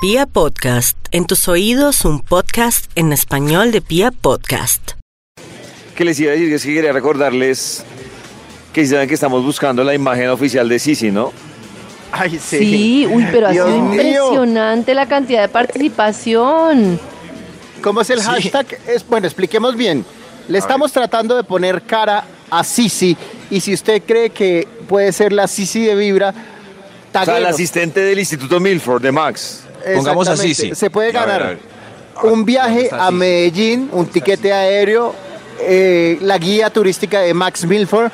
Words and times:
Pia 0.00 0.26
Podcast, 0.26 0.96
en 1.10 1.26
tus 1.26 1.48
oídos 1.48 2.04
un 2.04 2.20
podcast 2.20 2.88
en 2.94 3.12
español 3.12 3.72
de 3.72 3.80
Pia 3.80 4.12
Podcast. 4.12 4.92
que 5.96 6.04
les 6.04 6.20
iba 6.20 6.30
a 6.30 6.34
decir 6.36 6.52
es 6.52 6.64
que 6.64 6.74
quería 6.74 6.92
recordarles 6.92 7.82
que 8.72 8.84
si 8.84 8.92
saben 8.92 9.08
que 9.08 9.14
estamos 9.14 9.42
buscando 9.42 9.82
la 9.82 9.94
imagen 9.94 10.28
oficial 10.28 10.68
de 10.68 10.78
Sisi, 10.78 11.10
¿no? 11.10 11.32
Ay, 12.12 12.38
sí. 12.40 12.58
Sí, 12.58 13.08
uy, 13.10 13.26
pero 13.32 13.48
ha 13.48 13.52
sido 13.52 13.66
mío. 13.66 14.02
impresionante 14.02 14.94
la 14.94 15.06
cantidad 15.08 15.42
de 15.42 15.48
participación. 15.48 17.00
¿Cómo 17.82 18.00
es 18.00 18.10
el 18.10 18.22
hashtag? 18.22 18.66
Es, 18.86 19.04
bueno, 19.04 19.26
expliquemos 19.26 19.74
bien. 19.74 20.04
Le 20.46 20.58
estamos 20.58 20.92
tratando 20.92 21.36
de 21.36 21.42
poner 21.42 21.82
cara 21.82 22.24
a 22.50 22.62
Sisi 22.62 23.16
y 23.50 23.60
si 23.60 23.74
usted 23.74 24.00
cree 24.06 24.30
que 24.30 24.68
puede 24.88 25.12
ser 25.12 25.32
la 25.32 25.48
Sisi 25.48 25.84
de 25.84 25.96
Vibra, 25.96 26.32
O 27.12 27.24
sea, 27.24 27.38
el 27.38 27.46
asistente 27.46 27.98
del 28.00 28.20
Instituto 28.20 28.60
Milford 28.60 29.02
de 29.02 29.10
Max. 29.10 29.64
Pongamos 29.96 30.28
a 30.28 30.32
Exactamente. 30.32 30.54
Sisi. 30.62 30.74
Se 30.74 30.90
puede 30.90 31.08
A 31.08 31.12
ver, 31.12 31.20
ganar 31.26 31.42
a 31.42 31.46
ver. 31.50 31.58
un 32.24 32.44
viaje 32.44 32.68
¿Dónde 32.70 32.84
está 32.86 33.06
a? 33.06 33.10
Medellín, 33.10 33.88
un 33.92 34.06
tiquete 34.06 34.52
aéreo, 34.52 35.14
eh, 35.60 36.18
la 36.20 36.38
guía 36.38 36.70
turística 36.70 37.20
de 37.20 37.34
Max 37.34 37.64
Milford, 37.64 38.10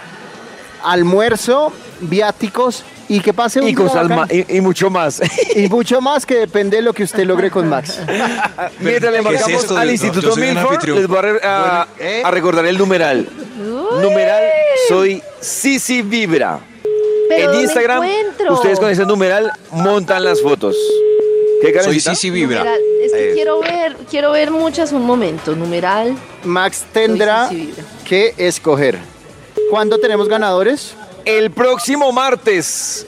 almuerzo, 0.82 1.72
viáticos 2.00 2.84
y 3.08 3.20
que 3.20 3.32
pase 3.34 3.60
un 3.60 3.68
Y, 3.68 3.74
cosas 3.74 4.06
y, 4.30 4.56
y 4.56 4.60
mucho 4.60 4.88
más. 4.90 5.20
Y 5.54 5.68
mucho 5.68 6.00
más 6.00 6.24
que 6.24 6.36
depende 6.36 6.78
de 6.78 6.82
lo 6.82 6.92
que 6.92 7.02
usted 7.04 7.24
logre 7.24 7.50
con 7.50 7.68
Max. 7.68 7.98
Mientras 8.80 9.12
le 9.12 9.22
¿qué 9.22 9.34
es 9.34 9.40
marcamos 9.42 9.70
al 9.72 9.90
Instituto 9.90 10.34
un 10.34 10.40
Milford, 10.40 10.84
les 10.88 11.06
voy 11.06 11.18
a, 11.18 11.22
re- 11.22 11.40
a- 11.42 11.86
Bueno, 11.98 12.10
¿eh? 12.10 12.22
a 12.24 12.30
recordar 12.30 12.66
el 12.66 12.78
numeral. 12.78 13.28
Numeral, 14.00 14.42
soy 14.88 15.22
Sisi 15.40 16.02
Vibra. 16.02 16.58
Pero 17.28 17.40
en 17.40 17.46
¿dónde 17.46 17.62
Instagram, 17.62 18.02
ustedes 18.50 18.78
con 18.80 18.90
ese 18.90 19.04
numeral 19.04 19.50
montan 19.70 20.24
las 20.24 20.40
fotos. 20.42 20.76
¿Qué 21.72 21.82
Soy? 21.82 22.00
Sisi 22.00 22.30
Vibra. 22.30 22.58
Numeral, 22.58 22.80
es 23.02 23.12
que 23.12 23.30
Eh, 23.30 23.34
quiero 23.34 23.60
ver, 23.60 23.96
quiero 24.10 24.32
ver 24.32 24.50
muchas 24.50 24.92
un 24.92 25.04
momento. 25.06 25.54
Numeral. 25.54 26.14
Max 26.44 26.84
tendrá 26.92 27.48
Soy 27.48 27.56
Sisi 27.56 27.66
Vibra. 27.70 27.84
que 28.04 28.34
escoger. 28.38 28.98
¿Cuándo 29.70 29.98
tenemos 29.98 30.28
ganadores? 30.28 30.94
El 31.24 31.50
próximo 31.50 32.12
martes 32.12 33.06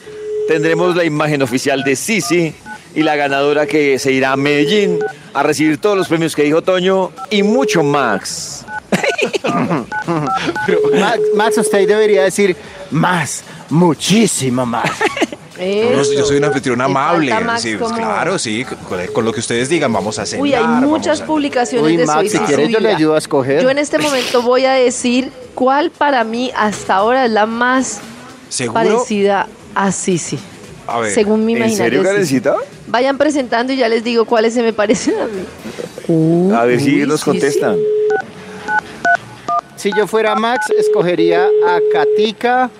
tendremos 0.49 0.97
la 0.97 1.05
imagen 1.05 1.43
oficial 1.43 1.83
de 1.85 1.97
Sisi 1.97 2.55
y 2.95 3.03
la 3.03 3.15
ganadora 3.17 3.67
que 3.67 3.99
se 3.99 4.13
irá 4.13 4.33
a 4.33 4.37
Medellín 4.37 4.99
a 5.35 5.43
recibir 5.43 5.79
todos 5.79 5.97
los 5.99 6.09
premios 6.09 6.35
que 6.35 6.43
dijo 6.45 6.63
Toño 6.63 7.13
y 7.31 7.43
mucho 7.43 7.83
más. 7.83 8.65
Max, 10.99 11.21
Max, 11.35 11.59
usted 11.59 11.87
debería 11.87 12.23
decir 12.25 12.57
más, 12.91 13.43
muchísimo 13.69 14.65
más. 14.65 14.91
Eso. 15.59 16.13
yo 16.13 16.25
soy 16.25 16.37
un 16.39 16.45
anfitrión 16.45 16.79
Le 16.79 16.85
amable. 16.85 17.31
falta 17.33 17.47
Max 17.47 17.63
sí, 17.63 17.77
pues, 17.77 17.91
como- 17.93 17.97
claro, 18.03 18.39
sí, 18.39 18.65
con, 18.65 19.07
con 19.09 19.25
lo 19.25 19.33
que 19.33 19.41
ustedes 19.41 19.69
digan, 19.69 19.93
vamos 19.93 20.19
a 20.19 20.23
hacer. 20.23 20.41
Uy, 20.41 20.53
hay 20.55 20.65
muchas 20.67 21.23
publicaciones 21.23 21.87
Uy, 21.87 21.97
de 21.97 22.07
Soy 22.07 22.15
Max, 22.15 22.31
si 22.31 22.39
Sisi 22.39 22.45
quiere 22.45 22.69
yo 22.71 22.81
le 22.81 22.89
ayudo 22.95 23.15
a 23.15 23.19
escoger. 23.19 23.63
Yo 23.63 23.71
en 23.71 23.79
este 23.79 23.99
momento 23.99 24.43
voy 24.43 24.65
a 24.67 24.73
decir 24.73 25.31
cuál 25.55 25.91
para 25.91 26.25
mí 26.25 26.51
hasta 26.57 26.97
ahora 26.97 27.25
es 27.25 27.31
la 27.31 27.47
más 27.47 28.01
¿Seguro? 28.49 28.75
parecida 28.75 29.47
a 29.75 29.93
Sisi. 29.93 30.39
A 30.87 31.01
ver. 31.01 31.13
Según 31.13 31.45
mi 31.45 31.53
¿En 31.53 31.59
imaginario. 31.59 32.03
serio? 32.25 32.57
Vayan 32.89 33.19
presentando 33.19 33.73
y 33.73 33.77
ya 33.77 33.89
les 33.89 34.05
digo 34.05 34.25
cuáles 34.25 34.55
se 34.55 34.63
me 34.63 34.73
parecen 34.73 35.15
a 35.19 35.27
mí. 35.27 36.53
A 36.55 36.65
ver 36.65 36.81
si 36.81 36.99
nos 37.07 37.25
contestan. 37.25 37.77
Si 39.75 39.91
yo 39.97 40.07
fuera 40.07 40.35
Max, 40.35 40.67
escogería 40.79 41.45
a 41.67 41.79
Katica 41.93 42.71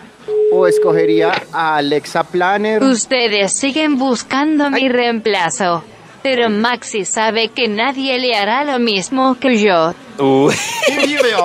o 0.53 0.67
escogería 0.67 1.33
a 1.53 1.77
Alexa 1.77 2.25
Planner. 2.25 2.83
Ustedes 2.83 3.53
siguen 3.53 3.99
buscando 3.99 4.71
mi 4.71 4.89
reemplazo, 4.89 5.83
pero 6.23 6.51
Maxi 6.51 7.05
sabe 7.05 7.49
que 7.49 7.69
nadie 7.69 8.19
le 8.19 8.35
hará 8.35 8.65
lo 8.65 8.79
mismo 8.79 9.37
que 9.41 9.59
yo. 9.59 9.95
Uy. 10.19 10.55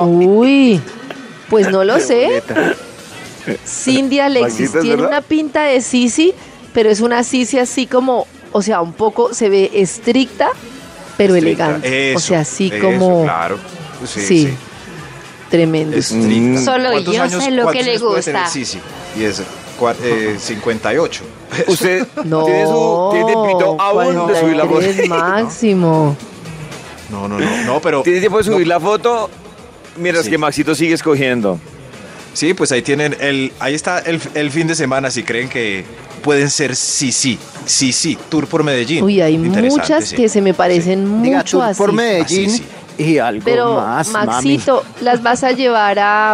Uy, 0.02 0.82
pues 1.50 1.70
no 1.70 1.84
lo 1.84 2.00
sé. 2.00 2.44
Cindy 3.66 4.20
Alexis 4.20 4.60
Maxito, 4.62 4.78
¿es 4.78 4.84
tiene 4.84 4.96
verdad? 4.98 5.10
una 5.18 5.22
pinta 5.22 5.64
de 5.64 5.82
Sisi, 5.82 6.34
pero 6.74 6.90
es 6.90 7.02
una 7.02 7.24
Sisi 7.24 7.58
así 7.60 7.88
como, 7.88 8.28
o 8.52 8.62
sea, 8.62 8.82
un 8.82 8.94
poco 8.94 9.34
se 9.34 9.50
ve 9.50 9.72
estricta, 9.74 10.50
pero 11.18 11.36
elegante. 11.36 12.12
Eso, 12.12 12.18
o 12.18 12.22
sea, 12.22 12.40
así 12.42 12.72
eso, 12.72 12.86
como 12.86 13.24
Claro. 13.24 13.58
Sí, 14.06 14.22
sí, 14.22 14.46
sí. 14.48 14.54
Tremendo. 15.52 15.96
Estricta. 15.96 16.62
Solo 16.62 16.90
¿Cuántos 16.92 17.16
yo 17.16 17.22
años- 17.24 17.44
sé 17.44 17.52
lo 17.52 17.68
que 17.72 17.84
le 17.84 17.92
años 17.92 18.02
puede 18.02 18.22
tener 18.24 18.42
gusta. 18.42 18.52
Sisi? 18.52 18.80
Y 19.20 19.24
es 19.26 19.44
cua- 19.80 19.96
eh, 20.02 20.38
58. 20.40 21.24
Usted 21.68 22.08
No, 22.24 22.46
tiene 22.46 22.66
su 22.66 23.10
tiene 23.12 23.34
aún 23.78 24.28
de 24.28 24.40
subir 24.40 24.56
la 24.56 24.64
foto. 24.64 24.80
43 24.80 25.10
máximo. 25.10 26.16
No, 27.12 27.28
no, 27.28 27.38
no, 27.40 27.64
no, 27.66 27.80
pero 27.82 28.02
Tiene 28.04 28.20
tiempo 28.22 28.38
de 28.38 28.46
subir 28.46 28.68
la 28.68 28.80
foto 28.80 29.30
mientras 29.98 30.26
Sí. 30.26 30.32
que 30.32 30.38
Maxito 30.38 30.74
sigue 30.74 30.94
escogiendo. 30.94 31.60
sí, 32.34 32.54
pues 32.54 32.72
ahí 32.72 32.82
tienen 32.82 33.16
el, 33.20 33.52
ahí 33.60 33.76
está 33.76 34.00
el, 34.00 34.22
el 34.36 34.50
fin 34.52 34.66
de 34.68 34.76
semana 34.76 35.12
si 35.12 35.22
creen 35.24 35.50
que 35.50 35.84
pueden 36.24 36.50
ser 36.50 36.78
sí, 36.78 37.12
sí, 37.12 37.38
sí, 37.66 37.92
sí, 37.92 38.18
tour 38.30 38.48
por 38.48 38.64
Medellín. 38.64 39.04
Uy, 39.04 39.20
hay 39.20 39.38
muchas 39.38 40.06
sí. 40.08 40.16
que 40.16 40.30
se 40.30 40.40
me 40.42 40.54
parecen 40.54 41.22
Diga 41.22 41.40
mucho 41.40 41.58
tú 41.58 41.64
a 41.64 41.74
por 41.74 41.90
Sisi. 41.90 41.98
Medellín 41.98 42.50
sí, 42.52 42.64
y 42.98 43.18
algo 43.18 43.44
Pero, 43.46 43.76
más, 43.76 44.10
Maxito, 44.10 44.84
¿las 45.02 45.22
vas 45.24 45.44
a 45.44 45.52
llevar 45.52 46.00
a, 46.00 46.34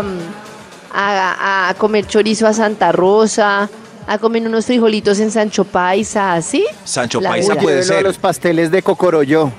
a, 0.93 1.69
a 1.69 1.73
comer 1.75 2.05
chorizo 2.07 2.47
a 2.47 2.53
Santa 2.53 2.91
Rosa? 2.91 3.69
¿A 4.09 4.17
comer 4.19 4.47
unos 4.47 4.65
frijolitos 4.65 5.19
en 5.19 5.31
Sancho 5.31 5.65
Paisa? 5.65 6.33
¿Así? 6.33 6.65
Sancho 6.85 7.19
La 7.19 7.29
Paisa 7.31 7.55
puede 7.55 7.83
ser. 7.83 8.03
los 8.03 8.17
pasteles 8.17 8.71
de 8.71 8.81
Cocoroyo. 8.81 9.51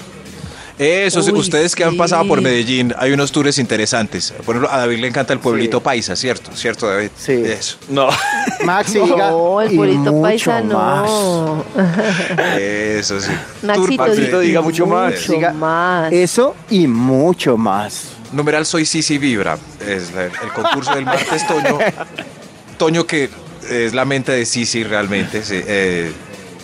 Eso, 0.79 1.21
Uy, 1.21 1.33
ustedes 1.33 1.75
que 1.75 1.83
han 1.83 1.93
sí. 1.93 1.97
pasado 1.97 2.27
por 2.29 2.41
Medellín, 2.41 2.95
hay 2.99 3.11
unos 3.13 3.33
tours 3.33 3.59
interesantes. 3.59 4.33
Por 4.47 4.55
ejemplo, 4.57 4.71
a 4.73 4.79
David 4.79 4.99
le 5.01 5.09
encanta 5.09 5.33
el 5.33 5.41
pueblito 5.41 5.83
paisa, 5.83 6.15
¿cierto? 6.15 6.51
¿Cierto, 6.55 6.87
David? 6.89 7.11
Sí. 7.17 7.33
Eso, 7.33 7.79
No. 7.89 8.09
Max, 8.65 8.95
y 8.95 9.01
diga, 9.01 9.31
No, 9.31 9.61
el 9.61 9.73
y 9.73 9.77
pueblito 9.77 10.13
mucho 10.13 10.23
paisa 10.23 10.63
más. 10.63 11.11
no. 11.11 11.65
eso 12.59 13.21
sí. 13.21 13.31
Maxito, 13.63 13.87
Tour 13.87 13.97
Maxito, 14.09 14.41
diga 14.41 14.61
mucho 14.61 14.87
más. 14.87 15.13
Mucho 15.15 15.33
Diga, 15.33 15.53
más. 15.53 16.13
Eso 16.13 16.55
y 16.71 16.87
mucho 16.87 17.57
más. 17.57 18.11
Numeral 18.33 18.65
Soy 18.67 18.85
Sisi 18.85 19.19
Vibra. 19.19 19.59
Es 19.81 20.11
el 20.15 20.53
concurso 20.53 20.95
del 20.95 21.05
martes, 21.07 21.47
Toño. 21.47 21.79
Toño, 22.77 23.07
que 23.07 23.31
es 23.69 23.95
la 23.95 24.05
mente 24.05 24.33
de 24.33 24.47
Sisi 24.47 24.85
realmente, 24.85 25.43
se, 25.43 25.65
eh, 25.67 26.13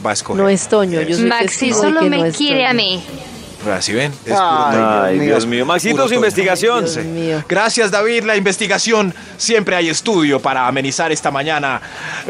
va 0.04 0.10
a 0.10 0.12
escoger. 0.12 0.42
No 0.42 0.48
es 0.48 0.69
Toño, 0.69 1.00
yo 1.02 1.16
soy 1.16 1.26
Maxi 1.26 1.72
solo 1.72 2.00
que 2.00 2.10
me 2.10 2.19
no 2.19 2.32
quiere 2.32 2.58
Toño. 2.60 2.69
a 2.70 2.72
mí. 2.75 3.02
Así 3.72 3.92
ven. 3.92 4.12
Es 4.25 4.32
Ay, 4.32 4.36
puro 4.36 4.70
Toño. 4.72 5.02
Ay, 5.02 5.14
Dios 5.14 5.26
Dios 5.26 5.47
mío. 5.47 5.56
mío. 5.56 5.66
Maxito, 5.66 6.08
su 6.08 6.14
investigación. 6.14 6.84
Dios 6.84 6.97
mío. 7.04 7.44
Gracias 7.48 7.91
David, 7.91 8.25
la 8.25 8.36
investigación. 8.36 9.14
Siempre 9.36 9.76
hay 9.76 9.88
estudio 9.88 10.41
para 10.41 10.66
amenizar 10.66 11.12
esta 11.12 11.30
mañana. 11.30 11.80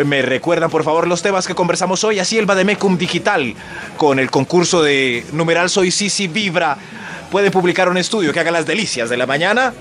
Me 0.04 0.22
recuerdan 0.22 0.70
por 0.70 0.84
favor 0.84 1.06
los 1.06 1.22
temas 1.22 1.46
que 1.46 1.54
conversamos 1.54 2.04
hoy. 2.04 2.18
Así 2.18 2.38
el 2.38 2.46
Bademecum 2.46 2.96
Digital 2.98 3.54
con 3.96 4.18
el 4.18 4.30
concurso 4.30 4.82
de 4.82 5.24
numeral 5.32 5.70
Soy 5.70 5.90
Sisi 5.90 6.28
Vibra. 6.28 6.76
Pueden 7.30 7.50
publicar 7.50 7.88
un 7.88 7.96
estudio 7.96 8.32
que 8.32 8.40
haga 8.40 8.50
las 8.50 8.66
delicias 8.66 9.10
de 9.10 9.16
la 9.16 9.26
mañana. 9.26 9.72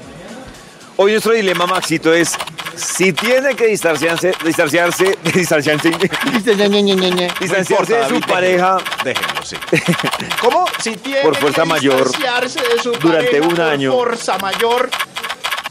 Hoy 0.96 1.12
nuestro 1.12 1.34
dilema, 1.34 1.66
Maxito, 1.66 2.14
es 2.14 2.34
si 2.76 3.14
tiene 3.14 3.56
que 3.56 3.68
distanciarse, 3.68 4.34
distanciarse, 4.44 5.18
distanciarse, 5.34 5.90
distanciarse 7.40 7.94
de 7.96 8.10
su 8.10 8.20
pareja 8.22 8.78
Déjenlo, 9.04 9.44
sí. 9.44 9.56
¿Cómo? 10.42 10.66
Si 10.82 10.96
tiene 10.98 11.22
Por 11.22 11.36
fuerza 11.38 11.64
que 11.64 11.70
mayor, 11.70 12.04
distanciarse 12.08 12.60
de 12.62 12.82
su 12.82 12.92
durante 12.94 13.28
pareja 13.42 13.48
un 13.48 13.56
por 13.56 13.62
año. 13.62 13.92
fuerza 13.94 14.38
mayor. 14.40 14.90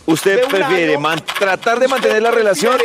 ¿Usted 0.06 0.44
un 0.44 0.50
prefiere 0.50 0.92
año, 0.92 1.00
man- 1.00 1.22
tratar 1.38 1.78
de 1.78 1.88
mantener 1.88 2.22
la 2.22 2.30
relación 2.30 2.78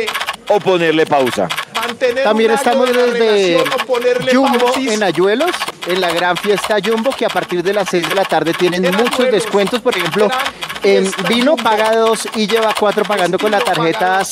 o 0.48 0.60
ponerle 0.60 1.04
pausa? 1.06 1.48
Mantener 1.74 2.24
También 2.24 2.50
un 2.52 2.56
estamos 2.56 2.88
desde 2.88 3.12
relación 3.12 3.64
o 3.72 3.86
ponerle 3.86 4.34
Jumbo 4.34 4.58
pausis. 4.66 4.92
en 4.92 5.02
Ayuelos, 5.02 5.50
en 5.88 6.00
la 6.00 6.12
gran 6.12 6.36
fiesta 6.36 6.76
Jumbo, 6.84 7.10
que 7.10 7.24
a 7.24 7.28
partir 7.28 7.62
de 7.62 7.72
las 7.72 7.88
6 7.90 8.08
de 8.08 8.14
la 8.14 8.24
tarde 8.24 8.52
tienen 8.52 8.84
En 8.84 8.94
muchos 8.96 9.30
descuentos. 9.30 9.80
Por 9.80 9.96
ejemplo, 9.96 10.28
en 10.82 11.10
vino 11.28 11.56
paga 11.56 11.96
dos 11.96 12.28
y 12.34 12.46
lleva 12.46 12.74
cuatro 12.78 13.04
pagando 13.04 13.38
con 13.38 13.50
la 13.50 13.60
tarjeta 13.60 14.24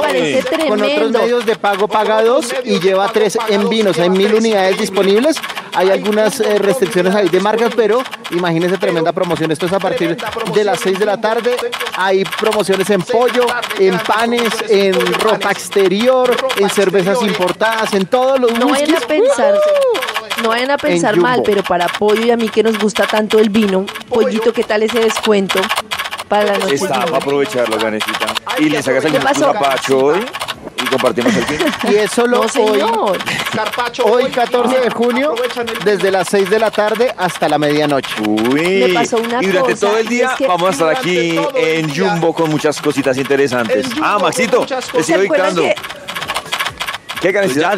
parece 0.00 0.44
Con 0.66 0.82
otros 0.82 1.10
medios 1.10 1.46
de 1.46 1.56
pago 1.56 1.86
paga 1.86 2.22
Con 2.22 2.24
dos 2.24 2.46
otros 2.46 2.64
y 2.64 2.70
medios 2.70 2.80
de 2.80 2.80
lleva 2.80 3.06
pago 3.06 3.12
tres 3.12 3.36
paga 3.36 3.54
en 3.54 3.60
dos, 3.62 3.70
vinos. 3.70 3.98
Hay 3.98 4.10
mil 4.10 4.34
unidades 4.34 4.78
disponibles. 4.78 5.36
Hay 5.74 5.90
algunas 5.90 6.40
un 6.40 6.46
eh, 6.46 6.58
restricciones 6.58 7.14
ahí 7.14 7.28
de 7.28 7.40
marcas, 7.40 7.72
pero 7.76 8.02
imagínense 8.30 8.78
tremenda 8.78 9.12
promoción. 9.12 9.50
Esto 9.50 9.66
es 9.66 9.72
a 9.72 9.78
partir 9.78 10.16
de 10.54 10.64
las 10.64 10.80
6 10.80 10.98
de 10.98 11.06
la 11.06 11.20
tarde. 11.20 11.56
Hay 11.96 12.24
promociones 12.24 12.88
en 12.90 13.02
pollo, 13.02 13.46
en 13.78 13.98
panes, 13.98 14.52
en 14.68 14.94
ropa 15.14 15.50
exterior, 15.50 16.34
en 16.56 16.70
cervezas 16.70 17.22
importadas, 17.22 17.92
en 17.94 18.06
todos 18.06 18.40
los 18.40 18.58
No 18.58 18.68
vayan 18.68 18.96
a 18.96 19.00
pensar, 19.00 19.54
no 20.42 20.50
vayan 20.50 20.70
a 20.70 20.76
pensar 20.78 21.16
mal, 21.16 21.42
pero 21.44 21.62
para 21.62 21.86
Pollo 21.88 22.24
y 22.26 22.30
a 22.30 22.36
mí 22.36 22.48
que 22.48 22.62
nos 22.62 22.78
gusta 22.78 23.06
tanto 23.06 23.38
el 23.38 23.50
vino, 23.50 23.84
Pollito, 24.08 24.52
¿qué 24.52 24.64
tal 24.64 24.82
ese 24.82 25.00
descuento 25.00 25.60
para 26.28 26.44
la 26.44 26.58
noche? 26.58 26.74
Está 26.76 27.04
para 27.04 27.16
aprovecharlo, 27.18 27.78
Ganecita. 27.78 28.26
Y 28.58 28.64
le 28.70 28.82
sacas 28.82 29.04
el 29.04 29.12
¿Qué 29.12 29.20
pasó? 29.20 29.52
zapacho 29.52 29.98
hoy. 29.98 30.26
compartimos 30.90 31.34
el 31.36 31.44
fin. 31.44 31.58
Y 31.90 31.94
es 31.96 32.10
solo 32.10 32.36
No, 32.38 32.40
hoy, 32.42 32.48
señor. 32.48 33.18
Carpacho, 33.54 34.04
hoy 34.06 34.24
14 34.30 34.80
de 34.80 34.90
junio, 34.90 35.34
desde 35.84 36.10
las 36.10 36.28
6 36.28 36.48
de 36.50 36.58
la 36.58 36.70
tarde 36.70 37.12
hasta 37.16 37.48
la 37.48 37.58
medianoche. 37.58 38.14
Uy, 38.26 38.84
Me 38.86 38.94
pasó 38.94 39.18
una 39.18 39.42
y 39.42 39.46
durante 39.46 39.72
cosa, 39.72 39.86
todo 39.86 39.98
el 39.98 40.06
y 40.06 40.08
día 40.08 40.30
es 40.30 40.36
que 40.36 40.46
vamos 40.46 40.68
a 40.68 40.70
estar 40.72 40.88
aquí 40.96 41.38
en 41.56 41.94
Jumbo 41.94 42.32
con 42.32 42.50
muchas 42.50 42.80
cositas 42.80 43.16
interesantes. 43.18 43.86
Ah, 44.02 44.18
Maxito, 44.20 44.60
muchas 44.60 44.86
te 44.86 44.92
cosas. 44.92 45.06
sigo 45.06 45.18
¿Se 45.18 45.24
acuerdan 45.24 45.54
dictando. 45.54 45.62
que 45.62 46.07
¿Qué 47.20 47.32
carecida? 47.32 47.74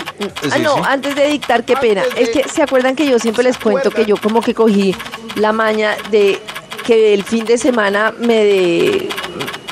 Ah, 0.52 0.58
no, 0.58 0.84
antes 0.84 1.14
de 1.14 1.26
dictar, 1.28 1.64
qué 1.64 1.76
pena. 1.76 2.02
Es 2.16 2.30
que 2.30 2.48
se 2.48 2.62
acuerdan 2.62 2.94
que 2.94 3.06
yo 3.06 3.18
siempre 3.18 3.44
les 3.44 3.58
cuento 3.58 3.90
que 3.90 4.04
yo 4.04 4.16
como 4.16 4.40
que 4.40 4.54
cogí 4.54 4.94
la 5.36 5.52
maña 5.52 5.96
de 6.10 6.40
que 6.84 7.14
el 7.14 7.24
fin 7.24 7.44
de 7.44 7.56
semana 7.56 8.12
me, 8.18 8.44
de, 8.44 9.08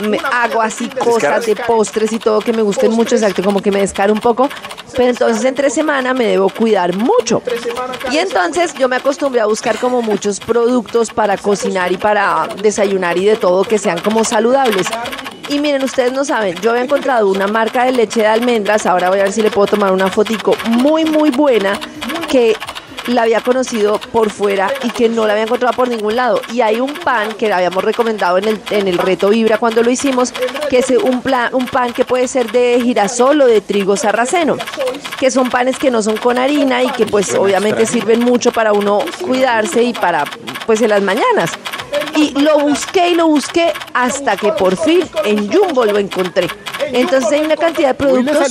me 0.08 0.18
hago 0.32 0.62
así 0.62 0.88
cosas 0.88 1.46
de 1.46 1.56
postres 1.56 2.12
y 2.12 2.18
todo 2.18 2.40
que 2.40 2.52
me 2.52 2.62
gusten 2.62 2.92
mucho, 2.92 3.14
exacto, 3.14 3.42
como 3.42 3.60
que 3.60 3.70
me 3.70 3.80
descaro 3.80 4.12
un 4.12 4.20
poco. 4.20 4.48
Pero 4.98 5.10
entonces 5.10 5.44
entre 5.44 5.70
semana 5.70 6.12
me 6.12 6.26
debo 6.26 6.48
cuidar 6.48 6.92
mucho. 6.92 7.40
Y 8.10 8.18
entonces 8.18 8.74
yo 8.74 8.88
me 8.88 8.96
acostumbré 8.96 9.40
a 9.40 9.46
buscar 9.46 9.78
como 9.78 10.02
muchos 10.02 10.40
productos 10.40 11.10
para 11.10 11.36
cocinar 11.36 11.92
y 11.92 11.96
para 11.96 12.48
desayunar 12.60 13.16
y 13.16 13.24
de 13.26 13.36
todo 13.36 13.62
que 13.62 13.78
sean 13.78 14.00
como 14.00 14.24
saludables. 14.24 14.88
Y 15.48 15.60
miren, 15.60 15.84
ustedes 15.84 16.12
no 16.12 16.24
saben, 16.24 16.56
yo 16.60 16.72
había 16.72 16.82
encontrado 16.82 17.28
una 17.28 17.46
marca 17.46 17.84
de 17.84 17.92
leche 17.92 18.22
de 18.22 18.26
almendras, 18.26 18.86
ahora 18.86 19.08
voy 19.08 19.20
a 19.20 19.22
ver 19.22 19.32
si 19.32 19.40
le 19.40 19.52
puedo 19.52 19.68
tomar 19.68 19.92
una 19.92 20.08
fotico 20.08 20.56
muy 20.66 21.04
muy 21.04 21.30
buena 21.30 21.78
que 22.28 22.56
la 23.08 23.22
había 23.22 23.40
conocido 23.40 23.98
por 24.12 24.30
fuera 24.30 24.70
y 24.82 24.90
que 24.90 25.08
no 25.08 25.26
la 25.26 25.32
había 25.32 25.44
encontrado 25.44 25.74
por 25.74 25.88
ningún 25.88 26.16
lado. 26.16 26.40
Y 26.52 26.60
hay 26.60 26.80
un 26.80 26.92
pan 26.92 27.32
que 27.32 27.48
le 27.48 27.54
habíamos 27.54 27.82
recomendado 27.82 28.38
en 28.38 28.44
el, 28.48 28.60
en 28.70 28.88
el 28.88 28.98
reto 28.98 29.30
Vibra 29.30 29.58
cuando 29.58 29.82
lo 29.82 29.90
hicimos, 29.90 30.32
que 30.70 30.78
es 30.78 30.90
un, 30.90 31.22
plan, 31.22 31.54
un 31.54 31.66
pan 31.66 31.92
que 31.92 32.04
puede 32.04 32.28
ser 32.28 32.50
de 32.52 32.80
girasol 32.82 33.40
o 33.40 33.46
de 33.46 33.60
trigo 33.60 33.96
sarraceno, 33.96 34.56
que 35.18 35.30
son 35.30 35.50
panes 35.50 35.78
que 35.78 35.90
no 35.90 36.02
son 36.02 36.16
con 36.16 36.38
harina 36.38 36.82
y 36.82 36.90
que 36.90 37.06
pues 37.06 37.34
obviamente 37.34 37.86
sirven 37.86 38.20
mucho 38.20 38.52
para 38.52 38.72
uno 38.72 39.00
cuidarse 39.20 39.82
y 39.82 39.92
para 39.92 40.24
pues 40.66 40.80
en 40.82 40.90
las 40.90 41.02
mañanas. 41.02 41.50
Y 42.16 42.30
lo 42.40 42.58
busqué 42.58 43.10
y 43.10 43.14
lo 43.14 43.28
busqué 43.28 43.72
hasta 43.94 44.36
que 44.36 44.52
por 44.52 44.76
fin 44.76 45.02
en 45.24 45.50
Jumbo 45.50 45.84
lo 45.84 45.98
encontré. 45.98 46.48
Entonces 46.92 47.32
hay 47.32 47.40
una 47.40 47.56
cantidad 47.56 47.88
de 47.88 47.94
productos 47.94 48.50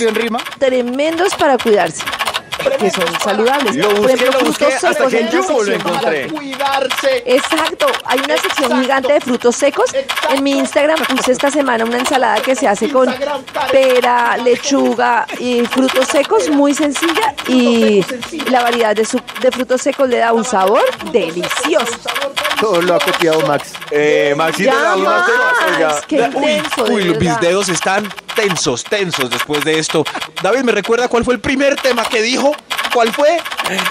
tremendos 0.60 1.36
para 1.36 1.57
cuidarse, 1.57 2.03
que 2.72 2.90
son 2.92 3.19
saludables. 3.22 3.75
Lo 3.75 3.90
Por 3.90 3.98
busqué, 4.00 4.14
ejemplo, 4.14 4.40
lo 4.40 4.46
busqué 4.48 4.66
frutos 4.66 4.84
hasta 4.84 4.94
secos, 4.94 5.12
que 5.12 5.18
hay 5.18 5.24
en 5.24 5.30
una 5.30 5.38
Jumbo 5.44 5.64
lo 5.64 5.72
sección- 5.72 5.88
encontré. 5.96 6.28
Cuidarse. 6.28 7.24
Exacto, 7.25 7.86
hay 8.06 8.19
una 8.19 8.38
sección 8.38 8.81
gigante 8.81 9.14
de 9.14 9.22
frutos 9.22 9.56
secos. 9.56 9.86
En 10.30 10.44
mi 10.44 10.52
Instagram 10.58 10.98
puse 11.08 11.31
esta 11.31 11.52
semana 11.52 11.86
una 11.86 11.98
ensalada 12.00 12.42
que 12.42 12.56
se 12.56 12.68
hace 12.68 12.90
con 12.90 13.14
pera, 13.72 14.38
lechuga 14.38 15.25
y 15.40 15.66
frutos 15.66 16.08
secos, 16.08 16.50
muy 16.50 16.74
sencilla. 16.74 17.34
Y 17.48 18.04
la 18.50 18.64
variedad 18.64 18.96
de, 18.96 19.06
su- 19.06 19.22
de 19.42 19.52
frutos 19.52 19.81
secos 19.81 20.10
le 20.10 20.18
da 20.18 20.34
un 20.34 20.44
sabor 20.46 20.81
delicioso. 21.12 21.86
Todo 22.60 22.81
lo 22.81 22.96
ha 22.96 23.00
copiado 23.00 23.42
Max. 23.48 23.72
Eh, 23.92 24.34
Maxito, 24.36 24.72
Ya. 24.72 24.96
Max, 24.96 26.06
qué 26.08 26.16
intenso, 26.18 26.84
Uy, 26.86 27.04
mis 27.06 27.20
verdad. 27.20 27.40
dedos 27.40 27.70
están 27.70 28.12
tensos, 28.38 28.84
tensos 28.86 29.30
después 29.30 29.63
de 29.66 29.80
esto. 29.80 30.06
David, 30.42 30.60
¿me 30.63 30.72
recuerda 30.72 31.07
cuál 31.10 31.25
fue 31.25 31.34
el 31.34 31.39
primer 31.42 31.75
tema 31.75 32.06
que 32.06 32.22
dijo? 32.22 32.56
¿Cuál 32.94 33.12
fue? 33.12 33.38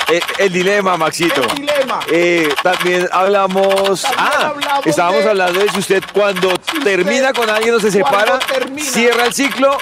Eh, 0.09 0.21
el 0.39 0.53
dilema, 0.53 0.97
Maxito. 0.97 1.43
El 1.43 1.55
dilema. 1.57 2.01
Eh, 2.11 2.49
también 2.63 3.09
hablamos. 3.13 4.03
También 4.03 4.19
ah, 4.33 4.47
hablamos 4.55 4.87
estábamos 4.87 5.23
de- 5.25 5.31
hablando 5.31 5.61
de 5.61 5.69
si 5.71 5.79
usted 5.81 6.03
cuando 6.15 6.57
termina 6.83 7.33
con 7.33 7.51
alguien 7.51 7.75
o 7.75 7.81
se 7.81 7.91
separa, 7.91 8.39
termina, 8.39 8.91
cierra 8.91 9.27
el 9.27 9.35
ciclo 9.35 9.77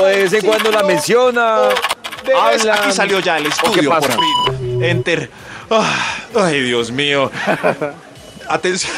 o 0.00 0.04
de 0.04 0.16
vez 0.24 0.32
en 0.34 0.44
cuando 0.44 0.70
la 0.70 0.82
menciona. 0.82 1.68
hablan, 2.38 2.78
Aquí 2.78 2.92
salió 2.92 3.20
ya 3.20 3.38
el 3.38 3.46
¿o 3.46 3.50
qué 3.50 3.54
estudio, 3.54 3.90
por 3.90 4.00
pasa? 4.00 4.18
fin. 4.58 4.84
Enter. 4.84 5.30
Ah, 5.70 5.94
ay, 6.36 6.60
Dios 6.62 6.90
mío. 6.90 7.30
Atención. 8.48 8.92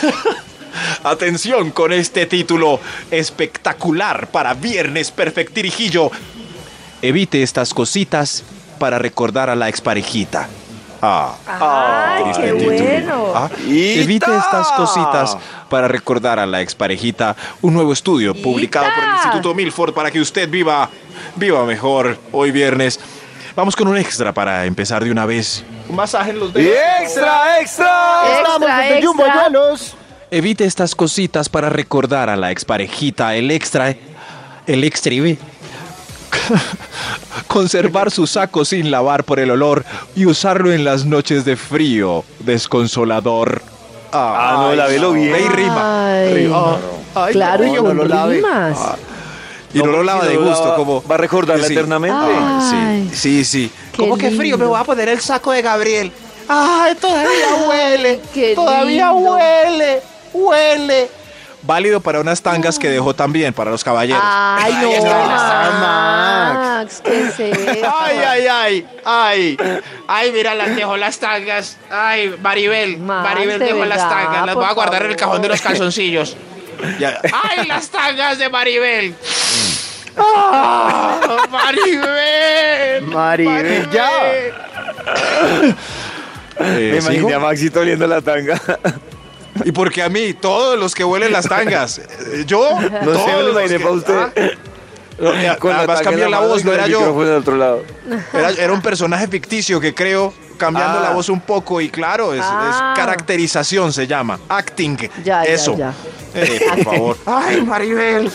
Atención 1.03 1.71
con 1.71 1.93
este 1.93 2.27
título 2.27 2.79
espectacular 3.11 4.27
para 4.29 4.53
Viernes 4.53 5.11
Perfectirijillo. 5.11 6.11
Evite 7.01 7.43
estas 7.43 7.73
cositas 7.73 8.45
para 8.79 8.99
recordar 8.99 9.49
a 9.49 9.57
la 9.57 9.71
exparejita. 9.71 10.49
Ah. 11.01 12.19
Triste 12.23 12.43
qué 12.43 12.53
bueno. 12.53 13.33
Ah. 13.35 13.49
Evite 13.67 14.37
estas 14.37 14.71
cositas 14.73 15.39
para 15.71 15.89
recordar 15.89 16.39
a 16.39 16.45
la 16.45 16.61
exparejita. 16.61 17.35
Un 17.63 17.73
nuevo 17.73 17.95
estudio 17.95 18.35
publicado 18.35 18.87
por 18.95 19.05
el. 19.05 19.11
Instituto 19.15 19.55
Milford 19.55 19.95
para 19.95 20.11
que 20.11 20.21
usted 20.21 20.51
viva, 20.51 20.91
viva 21.37 21.65
mejor 21.65 22.19
hoy 22.33 22.51
viernes. 22.51 23.01
Vamos 23.57 23.75
con 23.75 23.89
un 23.89 23.97
extra 23.97 24.35
para 24.35 24.67
empezar 24.67 25.03
de 25.03 25.11
una 25.11 25.25
vez. 25.25 25.65
Un 25.89 25.97
masaje 25.97 26.31
en 26.31 26.41
los 26.41 26.55
Y 26.55 26.69
¡Extra, 27.03 27.59
extra! 27.59 28.23
Estamos 28.37 28.69
Extra, 28.69 29.01
Jumbo 29.03 29.25
extra. 29.25 30.00
Evite 30.31 30.65
estas 30.65 30.95
cositas 30.95 31.49
para 31.49 31.69
recordar 31.71 32.31
a 32.31 32.37
la 32.37 32.51
exparejita. 32.53 33.35
El 33.35 33.51
extra, 33.51 33.97
el 34.67 34.85
extribe. 34.85 35.39
Conservar 37.49 38.11
su 38.13 38.27
saco 38.27 38.65
sin 38.65 38.91
lavar 38.93 39.25
por 39.25 39.41
el 39.41 39.51
olor 39.51 39.85
y 40.15 40.27
usarlo 40.27 40.73
en 40.73 40.85
las 40.85 41.05
noches 41.05 41.45
de 41.45 41.57
frío 41.57 42.25
desconsolador. 42.41 43.61
Ah, 44.13 44.57
no, 44.69 44.75
lávelo 44.75 45.13
bien. 45.13 45.33
Ve 45.33 45.41
y 45.43 45.49
rima. 45.49 46.13
Ay, 46.15 46.35
Rima. 46.35 46.77
Ay, 47.15 47.33
claro, 47.33 47.65
y 47.67 47.71
no, 47.71 47.77
no 47.77 47.83
con 47.85 47.97
lo 47.97 48.05
lave. 48.05 48.37
rimas. 48.37 48.79
Y 49.75 49.79
no, 49.79 49.87
lo 49.87 50.03
lava 50.03 50.23
si 50.23 50.29
de 50.29 50.35
no 50.35 50.41
lo 50.41 50.47
gusto, 50.49 50.65
lava, 50.65 50.77
como. 50.77 51.03
Va 51.09 51.15
a 51.15 51.19
recordarla 51.19 51.67
Sí. 51.67 51.73
eternamente. 51.73 52.17
Ay. 52.21 53.09
Sí, 53.13 53.17
sí, 53.17 53.45
sí. 53.45 53.71
Qué 53.93 54.31
lindo. 54.31 54.77
a 54.77 54.85
poner 54.85 55.09
el 55.09 55.21
saco 55.21 55.53
de 55.53 55.63
Gabriel. 55.63 56.13
Ay, 56.49 56.95
todavía 56.97 57.55
huele. 57.69 58.21
Qué 58.35 58.55
todavía 58.55 59.13
lindo. 59.13 59.31
huele. 59.31 60.03
Huele. 60.33 61.09
Válido 61.63 62.01
para 62.01 62.21
unas 62.21 62.41
tangas 62.41 62.79
que 62.79 62.89
dejó 62.89 63.15
también 63.15 63.53
para 63.53 63.71
los 63.71 63.85
caballeros. 63.85 64.23
Ay, 64.25 64.73
no, 64.81 64.91
está, 64.93 65.71
Max, 65.79 67.03
¿qué 67.05 67.21
es 67.25 67.39
eso? 67.41 67.93
Ay, 68.01 68.17
ay, 68.27 68.47
ay, 68.47 68.87
ay. 69.05 69.57
Ay, 70.09 70.33
mira, 70.33 70.55
las 70.55 70.75
dejó 70.75 70.97
las 70.97 71.19
tangas. 71.19 71.77
Ay, 71.91 72.35
Maribel. 72.43 72.97
Max, 72.97 73.29
Maribel 73.29 73.59
de 73.59 73.67
dejó 73.67 73.85
las 73.85 73.99
verdad, 73.99 74.09
tangas. 74.11 74.47
Las 74.47 74.55
voy 74.55 74.65
a 74.65 74.73
guardar 74.73 75.03
en 75.05 75.11
el 75.11 75.17
cajón 75.17 75.43
de 75.43 75.49
los 75.49 75.61
favor. 75.61 75.73
calzoncillos. 75.77 76.35
Ya. 76.99 77.21
Ay, 77.31 77.67
las 77.67 77.91
tangas 77.91 78.39
de 78.39 78.49
Maribel. 78.49 79.15
Ah, 80.23 81.21
Maribel. 81.51 83.03
Maribel, 83.03 83.91
ya. 83.91 84.11
Eh, 84.35 85.75
Me 86.59 86.97
imaginé 86.99 87.15
¿sigo? 87.17 87.35
a 87.37 87.39
Maxito 87.39 87.81
oliendo 87.81 88.07
la 88.07 88.21
tanga. 88.21 88.61
Y 89.65 89.73
porque 89.73 90.03
a 90.03 90.09
mí, 90.09 90.35
todos 90.35 90.79
los 90.79 90.95
que 90.95 91.05
huelen 91.05 91.33
las 91.33 91.49
tangas, 91.49 91.99
eh, 91.99 92.45
yo, 92.47 92.79
No 92.81 93.13
todos 93.13 93.45
lo 93.45 93.53
los 93.61 93.71
que- 93.71 93.81
para 93.81 93.91
usted. 93.93 94.17
Ah, 94.19 94.33
no, 95.19 95.35
ya, 95.43 95.57
Con 95.57 95.71
en 95.79 95.87
cambié 96.03 96.29
la 96.29 96.41
voz, 96.41 96.65
no 96.65 96.73
era 96.73 96.87
yo. 96.87 97.15
otro 97.15 97.57
lado. 97.57 97.83
Era, 98.33 98.51
era 98.51 98.73
un 98.73 98.81
personaje 98.81 99.29
ficticio 99.29 99.79
que 99.81 99.95
creo 99.95 100.33
cambiando 100.57 100.99
Ah. 100.99 101.03
la 101.03 101.11
voz 101.11 101.29
un 101.29 101.41
poco 101.41 101.81
y 101.81 101.89
claro, 101.91 102.33
es, 102.33 102.41
es 102.41 102.45
Ah. 102.47 102.93
caracterización 102.97 103.93
se 103.93 104.07
llama, 104.07 104.39
acting. 104.49 104.97
Ya, 105.25 105.45
ya, 105.45 105.45
Eso. 105.45 105.77
ya. 105.77 105.93
Eh, 106.35 106.61
por 106.69 106.85
favor. 106.85 107.17
Ay, 107.27 107.61
Maribel. 107.63 108.31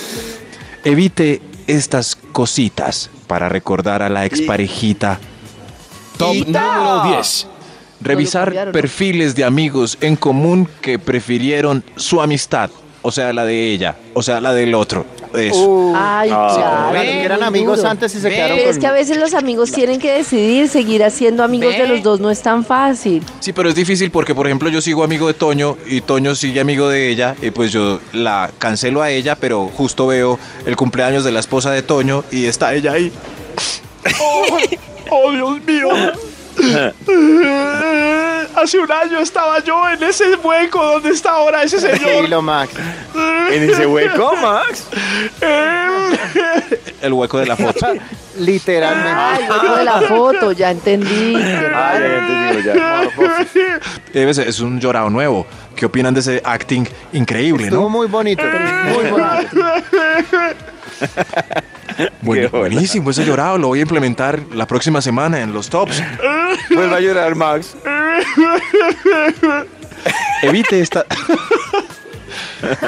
Evite 0.84 1.42
estas 1.68 2.16
cositas 2.32 3.10
para 3.28 3.50
recordar 3.50 4.04
a 4.04 4.10
la 4.10 4.26
exparejita. 4.26 5.20
Top 6.18 6.36
número 6.36 7.04
10. 7.06 7.48
Revisar 8.02 8.46
cambiaron, 8.46 8.70
¿no? 8.74 8.74
perfiles 8.74 9.36
de 9.36 9.44
amigos 9.44 9.98
en 10.02 10.16
común 10.16 10.68
que 10.82 11.00
prefirieron 11.00 11.84
su 11.96 12.22
amistad. 12.22 12.70
O 13.08 13.12
sea, 13.12 13.32
la 13.34 13.46
de 13.46 13.72
ella. 13.72 13.96
O 14.16 14.24
sea, 14.24 14.42
la 14.42 14.52
del 14.52 14.74
otro. 14.74 15.06
Eso. 15.36 15.64
Uh, 15.64 15.94
Ay, 15.96 16.30
Ah, 16.34 16.90
claro. 16.92 17.02
que 17.04 17.24
eran 17.24 17.44
amigos 17.44 17.78
duro. 17.78 17.90
antes 17.90 18.16
y 18.16 18.20
se 18.20 18.30
Ve, 18.30 18.36
quedaron 18.36 18.56
Pero 18.58 18.68
con... 18.68 18.74
es 18.74 18.80
que 18.80 18.88
a 18.88 18.92
veces 18.94 19.18
los 19.18 19.36
amigos 19.36 19.72
tienen 19.72 20.00
que 20.00 20.12
decidir 20.12 20.68
seguir 20.70 21.04
siendo 21.12 21.44
amigos 21.44 21.78
de 21.78 21.88
los 21.88 22.02
dos, 22.02 22.20
no 22.20 22.32
es 22.32 22.42
tan 22.42 22.66
fácil. 22.66 23.22
Sí, 23.42 23.54
pero 23.54 23.70
es 23.70 23.76
difícil 23.76 24.10
porque, 24.10 24.34
por 24.34 24.48
ejemplo, 24.48 24.70
yo 24.70 24.82
sigo 24.82 25.04
amigo 25.04 25.28
de 25.28 25.36
Toño 25.36 25.78
y 25.86 26.02
Toño 26.02 26.34
sigue 26.34 26.62
amigo 26.62 26.90
de 26.90 27.10
ella 27.12 27.36
y 27.44 27.52
pues 27.52 27.72
yo 27.72 28.00
la 28.12 28.50
cancelo 28.58 29.04
a 29.04 29.12
ella, 29.12 29.36
pero 29.36 29.68
justo 29.68 30.08
veo 30.08 30.40
el 30.66 30.76
cumpleaños 30.76 31.24
de 31.24 31.32
la 31.32 31.42
esposa 31.42 31.70
de 31.72 31.84
Toño 31.84 32.24
y 32.32 32.46
está 32.46 32.74
ella 32.74 32.94
ahí. 32.94 33.12
Oh, 35.12 35.32
Dios 35.32 35.64
mío. 35.66 35.90
Hace 38.56 38.80
un 38.80 38.92
año 38.92 39.20
estaba 39.20 39.60
yo 39.60 39.88
en 39.90 40.02
ese 40.04 40.36
hueco 40.36 40.84
donde 40.84 41.10
está 41.10 41.32
ahora 41.32 41.64
ese 41.64 41.80
señor. 41.80 42.00
Tranquilo, 42.00 42.42
Max. 42.42 42.74
En 43.52 43.70
ese 43.70 43.86
hueco, 43.86 44.36
Max. 44.38 44.88
El 47.02 47.14
hueco 47.14 47.38
de 47.38 47.46
la 47.46 47.56
foto. 47.56 47.94
Literalmente. 48.40 49.12
Ay, 49.16 49.46
luego 49.48 49.76
de 49.78 49.84
la 49.84 50.02
foto, 50.02 50.52
ya 50.52 50.72
entendí. 50.72 51.36
Ah, 51.36 51.94
ya, 52.00 52.18
entendí, 52.18 52.64
ya. 54.14 54.30
Es 54.44 54.60
un 54.60 54.80
llorado 54.80 55.10
nuevo. 55.12 55.46
¿Qué 55.76 55.86
opinan 55.86 56.12
de 56.14 56.22
ese 56.22 56.42
acting 56.44 56.86
increíble, 57.14 57.66
Estuvo 57.66 57.84
no? 57.84 57.90
muy 57.90 58.08
bonito. 58.08 58.44
Muy 58.44 59.12
bonito. 59.12 59.48
Bueno, 62.22 62.50
buenísimo, 62.50 63.12
ese 63.12 63.26
llorado 63.26 63.58
lo 63.58 63.68
voy 63.68 63.80
a 63.80 63.82
implementar 63.84 64.42
la 64.54 64.68
próxima 64.68 65.02
semana 65.02 65.42
en 65.42 65.54
los 65.54 65.70
tops. 65.70 66.02
Vuelve 66.70 66.96
a 66.96 67.00
llorar, 67.00 67.36
Max. 67.36 67.76
Evite 70.42 70.82
esta. 70.82 71.06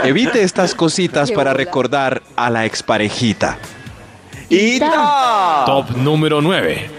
Evite 0.04 0.42
estas 0.42 0.74
cositas 0.74 1.30
Qué 1.30 1.36
para 1.36 1.52
bola. 1.52 1.64
recordar 1.64 2.22
a 2.36 2.50
la 2.50 2.66
exparejita. 2.66 3.58
¡Ita! 4.50 5.64
Top 5.66 5.92
número 5.98 6.42
9. 6.42 6.90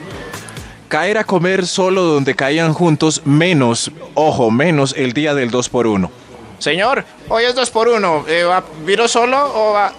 Caer 0.88 1.18
a 1.18 1.24
comer 1.24 1.66
solo 1.66 2.02
donde 2.02 2.34
caían 2.34 2.72
juntos, 2.72 3.22
menos, 3.24 3.90
ojo, 4.14 4.50
menos 4.50 4.94
el 4.96 5.12
día 5.12 5.34
del 5.34 5.50
2 5.50 5.68
por 5.68 5.86
1 5.86 6.27
Señor, 6.58 7.04
hoy 7.28 7.44
es 7.44 7.54
dos 7.54 7.70
por 7.70 7.86
uno. 7.88 8.24
Eh, 8.26 8.42
¿va- 8.44 8.64
¿Vino 8.84 9.06
solo 9.06 9.38
o 9.54 9.72
va...? 9.74 9.92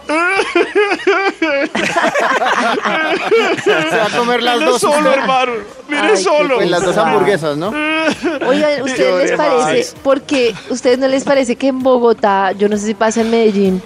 Se 3.63 3.97
va 3.97 4.05
a 4.05 4.17
comer 4.17 4.43
las 4.43 4.59
dos. 4.59 4.83
hermano. 4.83 5.53
Ay, 5.89 6.23
qué 6.23 6.53
Pues 6.55 6.69
las 6.69 6.81
dos 6.81 6.89
pesado. 6.89 7.07
hamburguesas, 7.07 7.57
¿no? 7.57 7.69
Oigan, 8.47 8.81
¿ustedes 8.81 9.29
les 9.29 9.37
parece? 9.37 9.77
más. 9.79 9.95
Porque 10.03 10.53
¿ustedes 10.69 10.97
no 10.99 11.07
les 11.07 11.23
parece 11.23 11.55
que 11.55 11.67
en 11.67 11.79
Bogotá, 11.81 12.51
yo 12.53 12.67
no 12.69 12.77
sé 12.77 12.87
si 12.87 12.93
pasa 12.93 13.21
en 13.21 13.31
Medellín, 13.31 13.81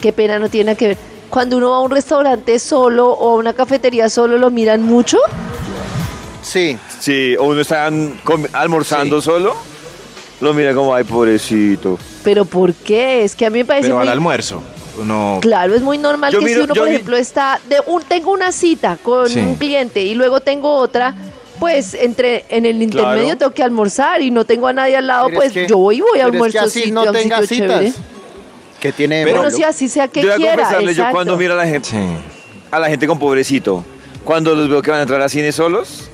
qué 0.00 0.12
pena 0.12 0.38
no 0.38 0.48
tiene 0.48 0.66
nada 0.66 0.76
que 0.76 0.88
ver, 0.88 0.98
cuando 1.30 1.56
uno 1.56 1.70
va 1.70 1.76
a 1.76 1.80
un 1.80 1.90
restaurante 1.90 2.58
solo 2.58 3.08
o 3.10 3.30
a 3.30 3.34
una 3.36 3.52
cafetería 3.54 4.08
solo, 4.10 4.38
lo 4.38 4.50
miran 4.50 4.82
mucho? 4.82 5.18
Sí. 6.42 6.76
Sí, 7.00 7.36
o 7.36 7.44
uno 7.44 7.60
está 7.60 7.88
almorzando 8.52 9.20
solo, 9.22 9.54
lo 10.42 10.52
mira 10.52 10.74
como, 10.74 10.94
ay, 10.94 11.04
pobrecito. 11.04 11.98
¿Pero 12.24 12.44
por 12.44 12.74
qué? 12.74 13.24
Es 13.24 13.34
que 13.34 13.46
a 13.46 13.50
mí 13.50 13.60
me 13.60 13.64
parece 13.64 13.86
Pero 13.86 13.96
muy... 13.96 14.02
al 14.06 14.12
almuerzo. 14.12 14.62
No. 15.04 15.38
Claro, 15.40 15.74
es 15.74 15.80
muy 15.80 15.96
normal 15.96 16.32
Yo 16.32 16.40
que 16.40 16.44
miro- 16.44 16.58
si 16.60 16.64
uno, 16.64 16.74
por 16.74 16.84
vi- 16.88 16.94
ejemplo, 16.94 17.16
está 17.16 17.58
de 17.68 17.76
un 17.86 18.02
tengo 18.02 18.30
una 18.32 18.52
cita 18.52 18.98
con 19.02 19.28
Sí. 19.28 19.38
un 19.38 19.54
cliente 19.54 20.02
y 20.02 20.14
luego 20.14 20.40
tengo 20.40 20.70
otra, 20.74 21.14
pues 21.58 21.94
entre 21.94 22.44
en 22.50 22.66
el 22.66 22.82
intermedio 22.82 23.22
Claro. 23.24 23.38
tengo 23.38 23.52
que 23.54 23.62
almorzar 23.62 24.20
y 24.20 24.30
no 24.30 24.44
tengo 24.44 24.66
a 24.66 24.72
nadie 24.74 24.96
al 24.98 25.06
lado, 25.06 25.26
Pero 25.28 25.38
pues 25.38 25.46
es 25.48 25.54
que- 25.54 25.66
yo 25.68 25.78
voy 25.78 25.96
y 25.96 26.00
voy 26.02 26.10
a 26.10 26.12
pero 26.12 26.26
es 26.26 26.30
que 26.30 26.36
almuerzo 26.36 26.60
así 26.60 26.78
sitio, 26.80 26.94
no 26.94 27.12
tenga 27.12 27.40
sitio 27.42 27.56
citas. 27.56 27.78
chévere. 27.80 27.92
Que 28.80 28.92
tiene 28.92 29.22
Pero 29.24 29.36
Bueno, 29.38 29.50
sí, 29.56 29.62
así 29.62 29.88
sea 29.88 30.08
que 30.08 30.20
yo 30.20 30.26
voy 30.26 30.32
a 30.34 30.36
quiera. 30.36 30.56
confesarle, 30.56 30.94
yo 30.94 31.04
cuando 31.12 31.36
miro 31.36 31.54
a 31.54 31.56
la 31.56 31.66
gente, 31.66 31.88
Sí. 31.88 31.96
a 32.70 32.78
la 32.80 32.88
gente 32.88 33.06
con 33.06 33.18
pobrecito, 33.18 33.84
cuando 34.24 34.54
los 34.56 34.68
veo 34.68 34.82
que 34.82 34.90
van 34.90 34.98
a 35.00 35.02
entrar 35.04 35.22
a 35.22 35.28
cine 35.28 35.52
solos, 35.52 36.10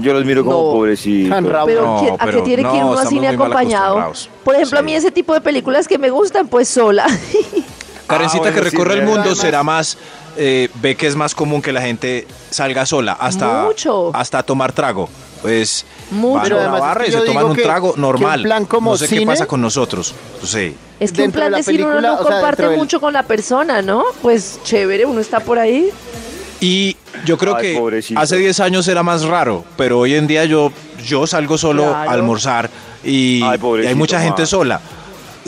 yo 0.00 0.12
los 0.12 0.24
miro 0.24 0.44
como 0.44 0.56
No, 0.56 0.62
pobrecito. 0.72 1.34
tan 1.34 1.48
rabo. 1.48 1.66
Pero, 1.66 1.82
No, 1.86 2.00
¿qué- 2.00 2.08
¿a 2.10 2.16
qué 2.18 2.24
pero 2.26 2.42
tiene 2.42 2.62
que 2.62 2.68
ir 2.76 2.82
no, 2.82 2.88
uno 2.88 2.90
a 2.90 3.02
estamos 3.02 3.08
cine 3.08 3.28
muy 3.28 3.36
mal 3.36 3.46
acompañado? 3.46 3.84
acostumbrados. 3.98 4.30
Por 4.44 4.54
ejemplo, 4.54 4.78
a 4.78 4.80
Sí. 4.82 4.84
mí 4.86 4.94
ese 4.94 5.10
tipo 5.10 5.34
de 5.34 5.40
películas 5.40 5.86
que 5.88 5.98
me 5.98 6.10
gustan, 6.10 6.48
pues 6.48 6.68
sola. 6.68 7.06
Karencita 8.06 8.48
Ah, 8.48 8.50
bueno, 8.50 8.56
que 8.64 8.70
sí, 8.70 8.76
recorre 8.76 8.94
el 8.94 9.00
¿verdad? 9.00 9.12
mundo 9.12 9.20
Además- 9.30 9.38
será 9.38 9.62
más. 9.62 9.98
eh, 10.36 10.68
ve 10.76 10.94
que 10.96 11.06
es 11.08 11.16
más 11.16 11.34
común 11.34 11.60
que 11.60 11.72
la 11.72 11.82
gente 11.82 12.26
salga 12.50 12.86
sola 12.86 13.12
hasta 13.12 13.64
Mucho. 13.64 14.10
hasta 14.14 14.42
tomar 14.44 14.72
trago. 14.72 15.08
Pues 15.42 15.84
Mucho. 16.10 16.34
van 16.34 16.40
a 16.40 16.42
Pero 16.44 16.56
una 16.56 16.62
además 16.64 16.78
es 16.80 16.86
barra 16.86 17.04
que 17.04 17.10
y 17.10 17.12
yo 17.12 17.20
se 17.20 17.26
toman 17.26 17.40
digo 17.42 17.50
un 17.50 17.56
que- 17.56 17.62
trago 17.62 17.88
que 17.92 17.94
un 17.96 18.00
normal. 18.02 18.42
plan 18.42 18.64
como 18.64 18.90
no 18.92 18.96
sé 18.96 19.08
qué 19.08 19.16
cine- 19.16 19.26
pasa 19.26 19.46
con 19.46 19.60
nosotros. 19.60 20.14
Sí. 20.44 20.76
Es 21.00 21.12
que 21.12 21.22
un 21.22 21.24
Dentro 21.24 21.40
de 21.40 21.46
plan 21.48 21.50
la 21.52 21.56
de 21.58 21.62
cine 21.64 21.78
uno 21.82 21.88
película, 21.90 22.08
no 22.08 22.14
o 22.14 22.16
sea, 22.18 22.24
comparte 22.24 22.46
dentro 22.62 22.70
del- 22.70 22.78
mucho 22.78 23.00
con 23.00 23.12
la 23.12 23.22
persona, 23.24 23.82
¿no? 23.82 24.04
Pues 24.22 24.60
chévere, 24.64 25.04
uno 25.04 25.20
está 25.20 25.40
por 25.40 25.58
ahí. 25.58 25.90
Y 26.60 26.96
yo 27.24 27.38
creo 27.38 27.56
Ay, 27.56 27.62
que 27.72 27.78
pobrecito. 27.78 28.20
hace 28.20 28.36
10 28.36 28.60
años 28.60 28.86
era 28.88 29.02
más 29.02 29.22
raro, 29.24 29.64
pero 29.76 29.98
hoy 30.00 30.14
en 30.14 30.26
día 30.26 30.44
yo, 30.44 30.72
yo 31.06 31.26
salgo 31.26 31.56
solo 31.58 31.84
Claro. 31.88 32.10
a 32.10 32.12
almorzar 32.12 32.68
y, 33.02 33.42
Ay, 33.42 33.54
y 33.54 33.58
pobrecito, 33.58 33.88
hay 33.88 33.94
mucha 33.94 34.20
gente 34.20 34.42
ma. 34.42 34.46
sola. 34.46 34.80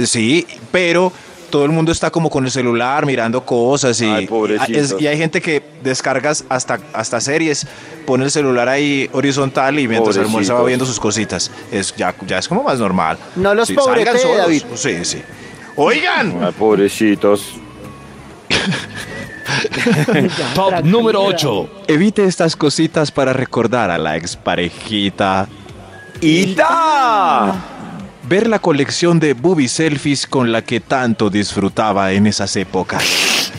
Sí, 0.05 0.47
pero 0.71 1.13
todo 1.51 1.67
el 1.67 1.71
mundo 1.71 1.93
está 1.93 2.11
como 2.11 2.31
con 2.31 2.47
el 2.47 2.51
celular 2.51 3.05
mirando 3.05 3.45
cosas 3.45 4.01
y, 4.01 4.07
Ay, 4.07 4.27
pobrecito. 4.27 4.79
es- 4.79 4.97
y 4.99 5.07
hay 5.07 5.19
gente 5.19 5.43
que 5.43 5.63
descargas 5.83 6.45
hasta, 6.49 6.81
hasta 6.95 7.21
series, 7.21 7.67
pone 8.07 8.25
el 8.25 8.31
celular 8.31 8.71
ahí 8.71 9.11
horizontal 9.13 9.79
y 9.79 9.87
mientras 9.87 10.17
Pobrecitos. 10.17 10.27
almuerza 10.29 10.55
va 10.55 10.65
viendo 10.65 10.87
sus 10.87 10.99
cositas. 10.99 11.51
Es, 11.71 11.95
ya, 11.95 12.15
ya 12.27 12.39
es 12.39 12.49
como 12.49 12.63
más 12.63 12.79
normal. 12.79 13.19
No 13.37 13.55
los 13.55 13.69
Sí. 13.69 13.75
David. 13.77 14.63
Sí, 14.77 15.05
sí. 15.05 15.23
Oigan, 15.77 16.39
Ay, 16.43 16.53
pobrecitos. 16.59 17.57
Top 20.55 20.83
número 20.85 21.23
8. 21.23 21.85
evite 21.89 22.25
estas 22.25 22.57
cositas 22.57 23.11
para 23.11 23.33
recordar 23.33 23.91
a 23.91 23.99
la 23.99 24.17
exparejita. 24.17 25.49
¡Ita! 26.21 27.55
Ver 28.29 28.47
la 28.47 28.59
colección 28.61 29.19
de 29.19 29.35
booby 29.35 29.69
selfies 29.69 30.27
con 30.27 30.53
la 30.53 30.63
que 30.63 30.81
tanto 30.81 31.29
disfrutaba 31.31 32.13
en 32.13 32.27
esas 32.27 32.55
épocas. 32.57 33.53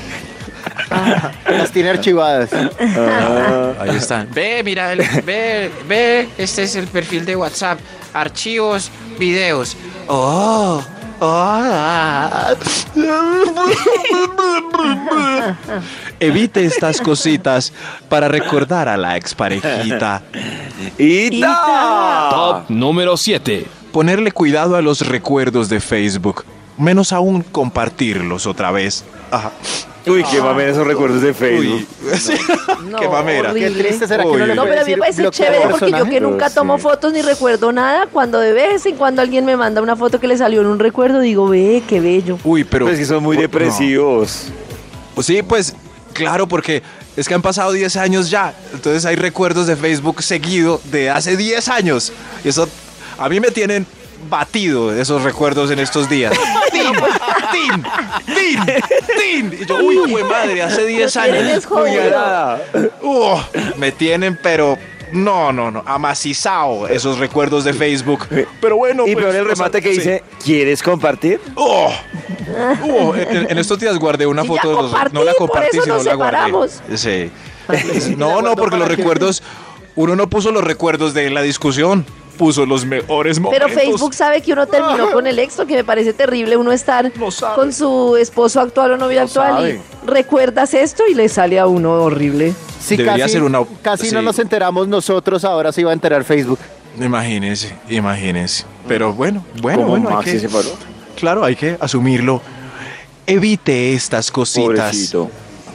Las 1.50 1.72
tiene 1.72 1.90
archivadas. 1.90 2.52
Ahí 2.54 3.96
están. 3.98 4.30
Ve, 4.34 4.62
mira, 4.64 4.94
el- 4.94 5.00
ve, 5.24 5.72
ve, 5.88 6.30
este 6.38 6.64
es 6.64 6.76
el 6.76 6.88
perfil 6.88 7.26
de 7.26 7.36
WhatsApp. 7.36 7.80
Archivos, 8.14 8.90
videos. 9.20 9.76
Oh, 10.08 10.82
ah. 10.82 10.88
Evite 16.20 16.66
estas 16.66 17.00
cositas 17.00 17.72
para 18.10 18.28
recordar 18.28 18.90
a 18.90 18.98
la 18.98 19.16
exparejita. 19.16 20.22
¡Ita! 20.98 22.28
Top 22.30 22.70
número 22.70 23.16
7. 23.16 23.66
Ponerle 23.92 24.34
cuidado 24.34 24.76
a 24.76 24.82
los 24.82 25.08
recuerdos 25.08 25.70
de 25.70 25.80
Facebook. 25.80 26.44
Menos 26.78 27.14
aún 27.14 27.44
compartirlos 27.44 28.46
otra 28.46 28.72
vez. 28.72 29.06
Ajá. 29.32 29.54
Uy, 30.06 30.26
qué 30.30 30.42
mamen 30.42 30.68
esos 30.68 30.86
recuerdos 30.86 31.22
de 31.22 31.34
Facebook. 31.34 31.88
Uy. 32.02 32.18
No, 32.94 33.00
Qué 33.00 33.10
mamera. 33.10 33.54
Qué 33.54 33.66
horrible. 33.66 33.84
triste 33.84 34.08
será 34.08 34.24
que 34.24 34.30
Uy. 34.30 34.38
no 34.40 34.46
le 34.46 34.56
No, 34.56 34.64
pero 34.64 34.82
a 34.82 34.84
mí 34.86 34.92
me 34.92 34.98
parece 34.98 35.30
chévere 35.30 35.68
porque 35.70 35.92
yo 35.92 36.06
que 36.06 36.22
nunca 36.22 36.50
Sí. 36.50 36.56
tomo 36.56 36.78
fotos 36.78 37.12
ni 37.12 37.22
recuerdo 37.22 37.72
nada, 37.72 38.08
cuando 38.12 38.40
de 38.40 38.54
vez 38.54 38.86
en 38.86 38.96
cuando 38.96 39.22
alguien 39.22 39.46
me 39.46 39.58
manda 39.58 39.82
una 39.82 39.96
foto 39.96 40.20
que 40.20 40.28
le 40.28 40.38
salió 40.38 40.62
en 40.62 40.68
un 40.68 40.80
recuerdo, 40.80 41.20
digo, 41.20 41.48
ve, 41.50 41.82
qué 41.88 42.00
bello. 42.00 42.38
Uy, 42.44 42.64
pero. 42.64 42.88
Es 42.88 43.00
que 43.00 43.06
son 43.06 43.24
muy 43.24 43.36
No. 43.36 43.42
depresivos. 43.42 44.46
Sí, 45.22 45.42
pues 45.44 45.76
claro, 46.14 46.48
porque 46.48 46.84
es 47.18 47.28
que 47.28 47.34
han 47.34 47.42
pasado 47.42 47.72
10 47.72 47.96
años 47.98 48.30
ya. 48.30 48.54
Entonces 48.74 49.06
hay 49.06 49.16
recuerdos 49.16 49.68
de 49.68 49.76
Facebook 49.76 50.22
seguido 50.24 50.80
de 50.86 51.10
hace 51.10 51.36
10 51.38 51.68
años. 51.70 52.14
Y 52.44 52.50
eso 52.50 52.68
a 53.18 53.30
mí 53.30 53.40
me 53.40 53.52
tienen 53.52 53.86
batido 54.30 54.94
esos 54.94 55.24
recuerdos 55.24 55.72
en 55.72 55.80
estos 55.80 56.10
días. 56.10 56.34
¡Tin! 56.72 56.94
¡Tin! 57.52 57.84
¡Tin! 58.36 59.50
¡Tin! 59.52 59.62
Y 59.62 59.66
yo, 59.66 59.78
uy, 59.78 59.98
güey, 60.10 60.24
madre, 60.24 60.62
hace 60.62 60.86
10 60.86 61.12
tienen 61.14 61.46
años. 61.46 61.68
Uh, 63.02 63.38
me 63.78 63.92
tienen, 63.92 64.38
pero 64.42 64.78
no, 65.12 65.54
no, 65.54 65.70
no, 65.70 65.84
amacizado 65.86 66.88
esos 66.88 67.20
recuerdos 67.20 67.64
de 67.64 67.74
Facebook. 67.74 68.28
Pero 68.60 68.78
bueno, 68.78 69.06
Y 69.06 69.14
pues, 69.14 69.26
peor 69.26 69.36
el 69.36 69.46
remate 69.46 69.82
que 69.82 69.92
sí. 69.92 69.98
dice, 69.98 70.24
¿quieres 70.44 70.82
compartir? 70.82 71.40
Oh, 71.56 71.94
oh, 72.84 73.16
en, 73.16 73.52
en 73.52 73.58
estos 73.58 73.80
días 73.80 73.98
guardé 74.00 74.26
una 74.26 74.44
foto 74.44 74.70
de 74.70 74.76
los 74.76 75.14
No 75.14 75.24
la 75.24 75.34
por 75.34 75.50
compartí, 75.50 75.78
eso 75.78 75.84
sino 75.84 75.96
nos 75.96 76.06
la 76.06 76.16
guardé. 76.16 76.98
Sí. 76.98 77.32
No, 78.18 78.42
no, 78.42 78.56
porque 78.56 78.78
los 78.78 78.88
recuerdos. 78.88 79.44
Uno 79.96 80.16
no 80.16 80.28
puso 80.28 80.52
los 80.52 80.64
recuerdos 80.64 81.14
de 81.14 81.30
la 81.30 81.44
discusión, 81.44 82.04
puso 82.38 82.66
los 82.66 82.86
mejores 82.86 83.38
Pero 83.38 83.68
momentos. 83.68 83.74
Facebook 83.74 84.14
sabe 84.14 84.42
que 84.42 84.54
uno 84.54 84.66
terminó 84.68 85.12
con 85.12 85.28
el 85.28 85.38
ex, 85.40 85.58
lo 85.58 85.66
que 85.66 85.76
me 85.76 85.84
parece 85.84 86.14
terrible 86.14 86.58
uno 86.58 86.72
estar 86.72 87.12
con 87.56 87.72
su 87.74 88.18
esposo 88.18 88.60
actual 88.60 88.94
o 88.94 88.98
novio 88.98 89.22
actual 89.22 89.54
sabe. 89.54 89.82
y 90.06 90.08
recuerdas 90.08 90.74
esto 90.74 91.04
y 91.10 91.14
le 91.14 91.30
sale 91.30 91.60
a 91.60 91.68
uno 91.68 91.92
horrible. 91.94 92.54
Sí, 92.80 92.98
Debería 92.98 93.26
casi, 93.26 93.34
ser 93.34 93.44
una- 93.44 93.64
casi 93.82 94.12
no 94.12 94.22
nos 94.22 94.38
enteramos 94.40 94.88
nosotros, 94.88 95.44
ahora 95.46 95.72
se 95.72 95.82
iba 95.82 95.92
a 95.92 95.94
enterar 95.94 96.24
Facebook. 96.24 96.60
Imagínense, 97.00 97.74
imagínense. 97.90 98.66
Pero 98.88 99.14
bueno, 99.14 99.46
bueno, 99.62 99.86
bueno. 99.88 100.10
hay 100.10 100.16
Maxi 100.16 100.32
que- 100.34 100.40
se 100.42 100.50
paró. 100.50 100.70
claro, 101.16 101.44
hay 101.46 101.56
que 101.56 101.78
asumirlo. 101.80 102.42
Evite 103.26 103.94
estas 103.94 104.30
cositas. 104.32 104.66
Pobrecito. 104.92 105.30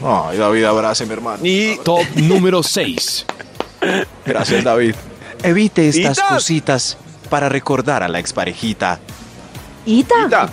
Ay, 0.05 0.37
David, 0.39 0.65
abrace, 0.65 1.07
mi 1.07 1.13
hermano. 1.15 1.39
Y 1.43 1.77
Top 1.83 2.03
número 2.17 2.63
6. 2.63 3.25
Gracias, 4.27 4.63
David. 4.65 4.95
Evite 5.43 5.89
estas 5.89 6.19
Ita. 6.19 6.29
cositas 6.29 6.97
para 7.31 7.49
recordar 7.49 8.03
a 8.03 8.09
la 8.09 8.19
exparejita. 8.19 8.99
Ita, 9.87 10.51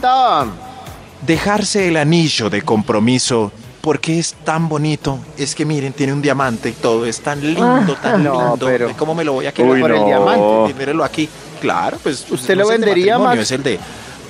Dejarse 1.25 1.88
el 1.88 1.98
anillo 1.98 2.50
de 2.50 2.62
compromiso 2.62 3.51
porque 3.82 4.20
es 4.20 4.34
tan 4.44 4.70
bonito. 4.70 5.20
Es 5.38 5.56
que 5.56 5.65
miren, 5.65 5.94
tiene 5.94 6.13
un 6.13 6.22
diamante 6.22 6.70
y 6.70 6.74
todo. 6.74 7.06
Es 7.06 7.20
tan 7.22 7.42
lindo, 7.42 7.63
Ah. 7.98 8.00
tan 8.01 8.24
No, 8.24 8.50
lindo. 8.51 8.65
pero- 8.65 8.96
¿Cómo 8.98 9.15
me 9.15 9.24
lo 9.24 9.34
voy 9.34 9.46
a 9.46 9.50
Uy, 9.50 9.54
quedar 9.54 9.80
por 9.80 9.92
el 9.92 9.98
no. 10.01 10.06
diamante. 10.06 10.72
Y 10.72 10.74
mírelo 10.74 11.04
aquí. 11.04 11.30
Claro, 11.62 11.98
pues. 12.01 12.25
¿Usted 12.30 12.56
no 12.56 12.63
lo 12.63 12.70
es 12.70 12.75
el 12.75 12.82
de 12.82 12.86
vendería, 12.88 13.18
Max? 13.18 13.39
Es 13.42 13.51
el 13.51 13.63
de. 13.63 13.80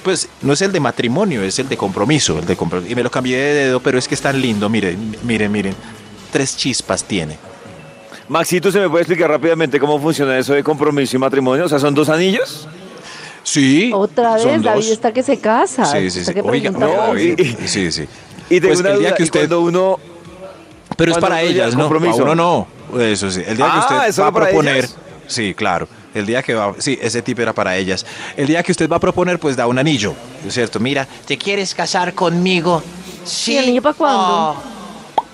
Pues 0.04 0.30
no 0.42 0.54
es 0.54 0.62
el 0.62 0.72
de 0.72 0.80
matrimonio, 0.80 1.42
es 1.44 1.58
el 1.60 1.68
de 1.68 1.76
compromiso. 1.78 2.38
El 2.40 2.46
de 2.46 2.56
compro- 2.58 2.84
y 2.88 2.94
me 2.96 3.02
lo 3.04 3.10
cambié 3.10 3.38
de 3.38 3.54
dedo, 3.66 3.80
pero 3.80 3.98
es 3.98 4.08
que 4.08 4.16
es 4.16 4.22
tan 4.22 4.40
lindo. 4.40 4.70
Miren, 4.70 5.18
miren, 5.24 5.52
miren. 5.52 5.76
Tres 6.32 6.56
chispas 6.56 7.04
tiene. 7.04 7.38
Maxito, 8.28 8.72
¿se 8.72 8.80
me 8.80 8.90
puede 8.90 9.04
explicar 9.04 9.30
rápidamente 9.30 9.80
cómo 9.80 10.00
funciona 10.00 10.38
eso 10.38 10.54
de 10.54 10.64
compromiso 10.64 11.16
y 11.16 11.20
matrimonio? 11.20 11.66
O 11.66 11.70
sea, 11.70 11.80
¿son 11.80 11.94
dos 11.94 12.10
anillos? 12.10 12.68
Sí. 13.44 13.92
otra 13.94 14.40
son 14.40 14.48
vez 14.54 14.64
David 14.64 14.82
dos. 14.82 14.92
está 14.92 15.14
que 15.14 15.22
se 15.22 15.38
casa. 15.40 15.86
Sí, 15.86 16.10
sí, 16.10 16.26
sí. 16.26 16.34
que 16.34 16.42
Oiga, 16.42 16.72
no, 16.72 16.88
David. 16.88 17.40
eso. 17.40 17.58
sí, 17.66 17.92
sí. 17.92 18.08
Y 18.50 18.60
tengo 18.60 18.70
Pues 18.74 18.80
una 18.80 18.90
el 18.92 19.00
día 19.00 19.08
duda, 19.10 19.18
que 19.18 19.24
¿y 19.24 19.26
usted- 19.26 19.40
cuando 19.42 19.62
uno 19.62 20.00
Pero 20.98 21.12
es 21.12 21.18
para 21.20 21.42
ellas, 21.44 21.76
¿no? 21.76 21.82
compromiso. 21.82 22.22
A 22.22 22.32
uno 22.32 22.36
no. 22.36 23.00
Eso 23.00 23.30
sí. 23.30 23.42
El 23.46 23.58
día 23.58 23.66
que 23.68 23.72
Ah, 23.72 23.80
usted 23.80 24.08
¿eso 24.10 24.22
va 24.24 24.30
a 24.30 24.32
para 24.32 24.46
proponer. 24.48 24.78
ellas? 24.78 24.96
Sí, 25.28 25.54
claro. 25.54 25.88
El 26.16 26.26
día 26.26 26.42
que 26.42 26.56
va. 26.56 26.74
Sí, 26.80 26.98
ese 27.02 27.22
tip 27.22 27.40
era 27.40 27.54
para 27.54 27.76
ellas. 27.78 28.06
El 28.38 28.48
día 28.48 28.64
que 28.64 28.72
usted 28.72 28.90
va 28.90 28.96
a 28.96 29.00
proponer, 29.00 29.38
pues 29.38 29.56
da 29.56 29.68
un 29.68 29.78
anillo. 29.78 30.14
¿Es 30.48 30.54
cierto? 30.56 30.80
Mira, 30.80 31.08
¿Te 31.28 31.38
quieres 31.38 31.76
casar 31.76 32.14
conmigo? 32.16 32.82
¿Y 33.48 33.56
el 33.58 33.66
niño 33.68 33.82
para 33.84 33.94
cuándo? 33.96 34.20
Oh, 34.24 34.56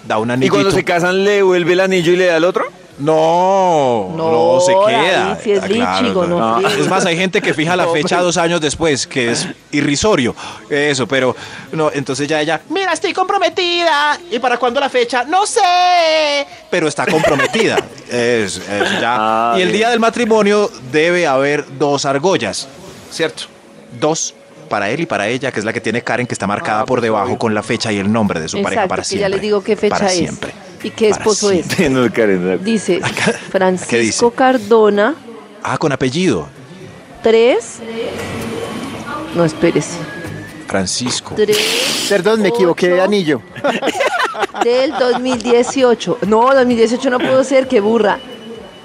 da 0.07 0.17
un 0.17 0.29
¿Y 0.29 0.33
anillito. 0.33 0.53
cuando 0.55 0.71
se 0.71 0.83
casan 0.83 1.23
le 1.23 1.43
vuelve 1.43 1.73
el 1.73 1.79
anillo 1.81 2.11
y 2.11 2.15
le 2.17 2.25
da 2.25 2.37
el 2.37 2.43
otro? 2.45 2.65
No, 2.99 4.13
no, 4.15 4.31
No, 4.55 4.59
se 4.61 4.73
queda. 4.87 5.37
si 5.41 5.51
es 5.53 5.63
Ah, 5.63 5.67
claro, 5.67 6.01
lichigo, 6.01 6.25
no 6.27 6.37
claro. 6.37 6.69
frío. 6.69 6.83
Es 6.83 6.89
más, 6.89 7.05
hay 7.05 7.17
gente 7.17 7.41
que 7.41 7.53
fija 7.53 7.75
la 7.75 7.87
fecha 7.93 8.19
dos 8.21 8.37
años 8.37 8.61
después, 8.61 9.07
que 9.07 9.31
es 9.31 9.47
irrisorio. 9.71 10.35
Eso, 10.69 11.07
pero 11.07 11.35
no, 11.71 11.91
entonces 11.93 12.27
ya 12.27 12.41
ella, 12.41 12.61
Mira, 12.69 12.93
estoy 12.93 13.13
comprometida. 13.13 14.19
¿Y 14.29 14.39
para 14.39 14.57
cuándo 14.57 14.79
la 14.79 14.89
fecha? 14.89 15.23
No 15.23 15.45
sé. 15.45 15.61
pero 16.69 16.87
está 16.87 17.05
comprometida. 17.05 17.77
Es, 18.11 18.57
es 18.57 18.99
ya. 18.99 19.15
Ah, 19.17 19.55
y 19.57 19.61
el 19.61 19.71
día 19.71 19.89
del 19.89 20.01
matrimonio 20.01 20.69
debe 20.91 21.25
haber 21.27 21.65
dos 21.79 22.03
argollas, 22.05 22.67
¿cierto? 23.09 23.43
Dos. 23.99 24.33
Para 24.67 24.89
él 24.89 25.01
y 25.01 25.05
para 25.05 25.27
ella, 25.27 25.51
que 25.51 25.59
es 25.59 25.65
la 25.65 25.71
que 25.73 25.79
tiene 25.81 26.01
Karen, 26.01 26.25
que 26.27 26.33
está 26.33 26.47
marcada 26.47 26.85
por 26.85 26.99
debajo 27.01 27.37
con 27.37 27.53
la 27.53 27.61
fecha 27.63 27.91
y 27.91 27.99
el 27.99 28.09
nombre 28.11 28.39
de 28.39 28.47
su 28.49 28.61
pareja 28.61 28.87
para 28.87 29.01
que 29.01 29.07
siempre. 29.09 29.21
ya 29.21 29.29
les 29.29 29.41
digo 29.41 29.61
qué 29.61 29.75
fecha 29.75 29.95
Para 29.97 30.07
es. 30.11 30.17
siempre. 30.17 30.53
Y 30.83 30.89
qué 30.91 31.09
Para 31.09 31.21
esposo 31.21 31.51
es. 31.51 31.65
siempre. 31.65 31.89
No, 31.89 32.11
Karen. 32.11 32.63
Dice 32.63 32.99
¿Qué 32.99 33.33
Francisco 33.33 33.95
dice? 33.97 34.31
Cardona, 34.35 35.15
Ah, 35.63 35.77
con 35.77 35.91
apellido. 35.91 36.47
3. 37.23 37.79
No, 39.35 39.45
espérese. 39.45 39.97
Francisco. 40.67 41.33
3 41.35 42.05
Perdón, 42.09 42.41
me 42.41 42.47
equivoqué 42.49 42.87
de 42.89 43.01
anillo. 43.01 43.41
del 44.63 44.91
2018. 44.97 46.17
No, 46.27 46.53
2018 46.53 47.09
no 47.09 47.19
puedo 47.19 47.43
ser, 47.43 47.67
qué 47.67 47.79
burra. 47.79 48.19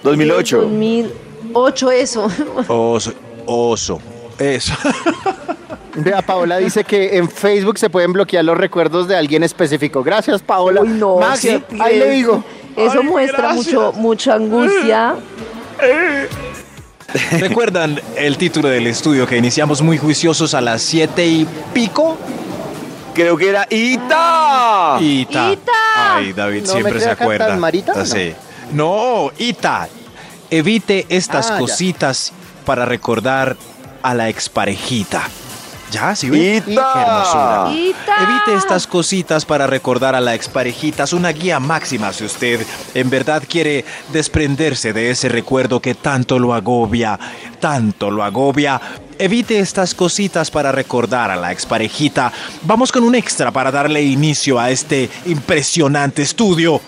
2008. 0.03 0.61
2008 0.63 1.91
eso. 1.93 2.31
Oso. 2.69 3.13
Oso. 3.47 4.01
Eso. 4.39 4.75
Vea, 5.97 6.21
Paola 6.23 6.59
dice 6.59 6.85
que 6.85 7.17
en 7.17 7.29
Facebook 7.31 7.79
se 7.79 7.89
pueden 7.91 8.13
bloquear 8.13 8.45
los 8.45 8.57
recuerdos 8.57 9.09
de 9.09 9.17
alguien 9.17 9.43
específico. 9.43 10.03
Gracias, 10.03 10.43
Paola. 10.43 10.83
Uy, 10.83 10.89
no, 10.91 11.17
Maxi, 11.19 11.63
qué 11.69 11.83
ahí 11.83 11.99
le 11.99 12.11
digo. 12.11 12.45
Eso 12.77 13.01
Ay, 13.01 13.07
muestra 13.07 13.39
gracias. 13.55 13.67
mucho, 13.67 13.93
mucha 13.95 14.35
angustia. 14.35 15.15
¿Recuerdan 17.39 18.01
el 18.17 18.37
título 18.37 18.69
del 18.69 18.87
estudio 18.87 19.27
que 19.27 19.37
iniciamos 19.39 19.81
muy 19.81 19.97
juiciosos 19.97 20.53
a 20.55 20.61
las 20.61 20.83
siete 20.83 21.27
y 21.27 21.47
pico? 21.73 22.17
Creo 23.15 23.37
que 23.37 23.49
era 23.49 23.67
Ita. 23.71 24.99
Ita. 25.01 25.53
Ita. 25.53 25.73
Ay, 26.17 26.33
David 26.35 26.63
¿No 26.67 26.73
siempre 26.73 26.93
me 26.95 27.01
se 27.01 27.11
acuerda. 27.11 27.47
tan 27.49 27.59
Marita? 27.61 27.93
Ah, 27.97 28.05
Sí. 28.05 28.35
No, 28.73 29.31
Ita. 29.39 29.89
Evite 30.51 31.07
estas 31.09 31.51
Ah, 31.51 31.55
ya. 31.55 31.59
cositas 31.61 32.33
para 32.67 32.85
recordar 32.85 33.57
a 34.03 34.15
la 34.15 34.29
exparejita. 34.29 35.23
¿Ya? 35.91 36.15
¿Sí? 36.17 36.27
Ita. 36.27 36.65
Qué 36.65 37.01
hermosura. 37.01 37.71
Ita. 37.73 38.23
Evite 38.23 38.55
estas 38.55 38.87
cositas 38.87 39.45
para 39.45 39.67
recordar 39.67 40.15
a 40.15 40.21
la 40.21 40.35
exparejita. 40.35 41.05
Es 41.05 41.13
una 41.13 41.31
guía 41.31 41.61
máxima 41.61 42.13
si 42.13 42.25
usted 42.25 42.67
en 42.95 43.11
verdad 43.11 43.43
quiere 43.49 43.85
desprenderse 44.13 44.93
de 44.93 45.11
ese 45.11 45.29
recuerdo 45.29 45.81
que 45.81 45.95
tanto 45.95 46.39
lo 46.39 46.55
agobia, 46.55 47.19
tanto 47.61 48.11
lo 48.11 48.25
agobia. 48.25 48.81
Evite 49.19 49.59
estas 49.59 49.95
cositas 49.95 50.51
para 50.51 50.73
recordar 50.73 51.31
a 51.31 51.37
la 51.37 51.53
exparejita. 51.53 52.33
Vamos 52.63 52.93
con 52.93 53.05
un 53.05 53.15
extra 53.15 53.51
para 53.51 53.71
darle 53.71 54.03
inicio 54.03 54.59
a 54.59 54.71
este 54.71 55.09
impresionante 55.27 56.23
estudio. 56.23 56.81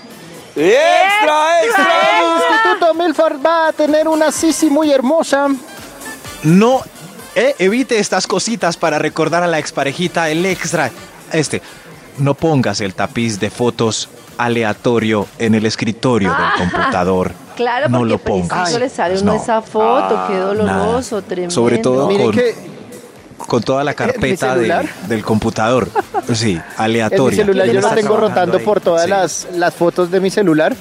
¡Extra, 0.55 1.65
extra! 1.65 1.87
El 2.19 2.37
Instituto 2.37 2.95
Milford 2.95 3.47
va 3.47 3.69
a 3.69 3.73
tener 3.73 4.09
una 4.09 4.33
Sisi 4.33 4.69
muy 4.69 4.91
hermosa. 4.91 5.49
No 6.43 6.83
eh, 7.39 7.55
evite 7.59 7.99
estas 7.99 8.27
cositas 8.27 8.77
para 8.77 8.99
recordar 8.99 9.43
a 9.43 9.47
la 9.47 9.59
exparejita. 9.59 10.29
El 10.31 10.45
extra. 10.47 10.91
Este. 11.33 11.63
No 12.19 12.35
pongas 12.35 12.81
el 12.81 12.95
tapiz 12.95 13.39
de 13.39 13.49
fotos 13.51 14.09
aleatorio 14.39 15.27
en 15.39 15.55
el 15.55 15.67
escritorio 15.67 16.31
del 16.31 16.71
computador. 16.71 17.33
Claro, 17.59 17.89
no 17.89 17.99
porque 17.99 18.11
lo 18.13 18.19
preciso 18.19 18.49
pongas. 18.49 18.79
le 18.79 18.89
sale 18.89 19.21
uno 19.21 19.33
No. 19.35 19.43
esa 19.43 19.61
foto, 19.63 20.27
qué 20.29 20.37
doloroso, 20.37 21.17
nada. 21.17 21.27
tremendo. 21.29 21.53
Sobre 21.53 21.79
todo 21.79 22.07
con, 22.07 22.31
que 22.31 22.55
con 23.37 23.63
toda 23.65 23.83
la 23.83 23.95
carpeta 23.95 24.55
de- 24.55 24.89
del 25.09 25.25
computador. 25.25 25.89
Sí, 26.35 26.51
en 26.53 26.57
mi 26.59 26.63
aleatoria. 26.77 27.37
celular 27.45 27.67
¿Qué 27.67 27.73
yo 27.75 27.81
lo 27.81 27.91
tengo 27.91 28.17
rotando 28.17 28.59
ahí. 28.59 28.65
por 28.65 28.81
todas 28.81 29.03
Sí. 29.07 29.11
las, 29.11 29.49
las 29.55 29.75
fotos 29.75 30.09
de 30.09 30.21
mi 30.21 30.31
celular. 30.31 30.77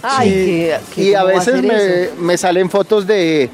Ay, 0.00 0.28
Y- 0.28 0.32
qué- 0.32 0.76
qué- 0.94 1.02
y 1.02 1.14
a 1.14 1.22
¿cómo 1.22 1.32
va 1.32 1.38
veces 1.40 1.62
me, 1.64 2.24
me 2.24 2.38
salen 2.38 2.70
fotos 2.70 3.04
de, 3.04 3.50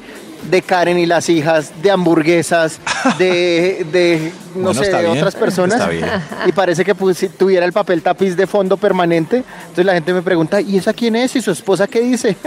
de 0.49 0.61
Karen 0.61 0.97
y 0.99 1.05
las 1.05 1.29
hijas, 1.29 1.71
de 1.81 1.91
hamburguesas, 1.91 2.79
de, 3.17 3.85
de 3.91 4.31
no 4.55 4.65
Bueno, 4.65 4.83
sé, 4.83 4.91
de 4.91 4.99
bien, 4.99 5.11
otras 5.17 5.35
personas. 5.35 5.75
está 5.79 5.89
bien. 5.89 6.05
Y 6.45 6.51
parece 6.51 6.83
que 6.85 6.95
pusi- 6.95 7.29
tuviera 7.29 7.65
el 7.65 7.73
papel 7.73 8.01
tapiz 8.01 8.35
de 8.35 8.45
fondo 8.47 8.77
permanente. 8.77 9.37
Entonces 9.61 9.85
la 9.85 9.93
gente 9.93 10.13
me 10.13 10.21
pregunta, 10.21 10.61
¿y 10.61 10.77
esa 10.77 10.93
quién 10.93 11.15
es? 11.15 11.35
¿Y 11.35 11.41
su 11.41 11.51
esposa 11.51 11.87
qué 11.87 12.01
dice? 12.01 12.35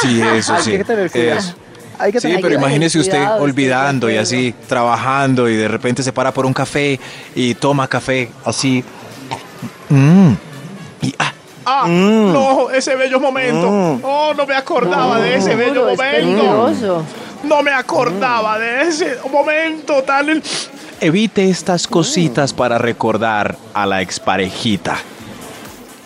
Sí, 0.00 0.22
eso 0.22 0.54
Hay 0.54 0.62
sí. 0.62 0.70
que 0.70 0.84
tener 0.84 1.10
cuidado. 1.10 1.38
eso. 1.38 1.54
Hay 1.98 2.12
que 2.12 2.20
Sí, 2.20 2.28
tener 2.28 2.40
pero 2.40 2.54
imagínese 2.54 2.98
usted 2.98 3.18
cuidado, 3.18 3.42
olvidando 3.42 4.10
y 4.10 4.16
así, 4.16 4.54
trabajando 4.68 5.50
y 5.50 5.56
de 5.56 5.68
repente 5.68 6.02
se 6.02 6.12
para 6.14 6.32
por 6.32 6.46
un 6.46 6.54
café 6.54 6.98
y 7.34 7.54
toma 7.56 7.86
café 7.86 8.30
así. 8.44 8.82
Mm. 9.90 10.32
Y 11.02 11.14
ah, 11.18 11.32
Ah, 11.68 11.86
no, 11.88 12.70
ese 12.70 12.94
bello 12.94 13.18
momento. 13.18 13.98
Oh, 14.04 14.32
no 14.36 14.46
me 14.46 14.54
acordaba 14.54 15.18
de 15.18 15.34
ese 15.34 15.56
bello 15.56 15.88
es 15.88 15.98
momento. 15.98 16.16
peligroso. 16.16 17.04
No 17.42 17.60
me 17.62 17.72
acordaba 17.72 18.56
de 18.56 18.82
ese 18.82 19.18
momento 19.32 20.04
tan... 20.04 20.40
evite 21.00 21.50
estas 21.50 21.88
cositas 21.88 22.52
para 22.52 22.78
recordar 22.78 23.56
a 23.74 23.84
la 23.84 24.00
exparejita. 24.00 24.96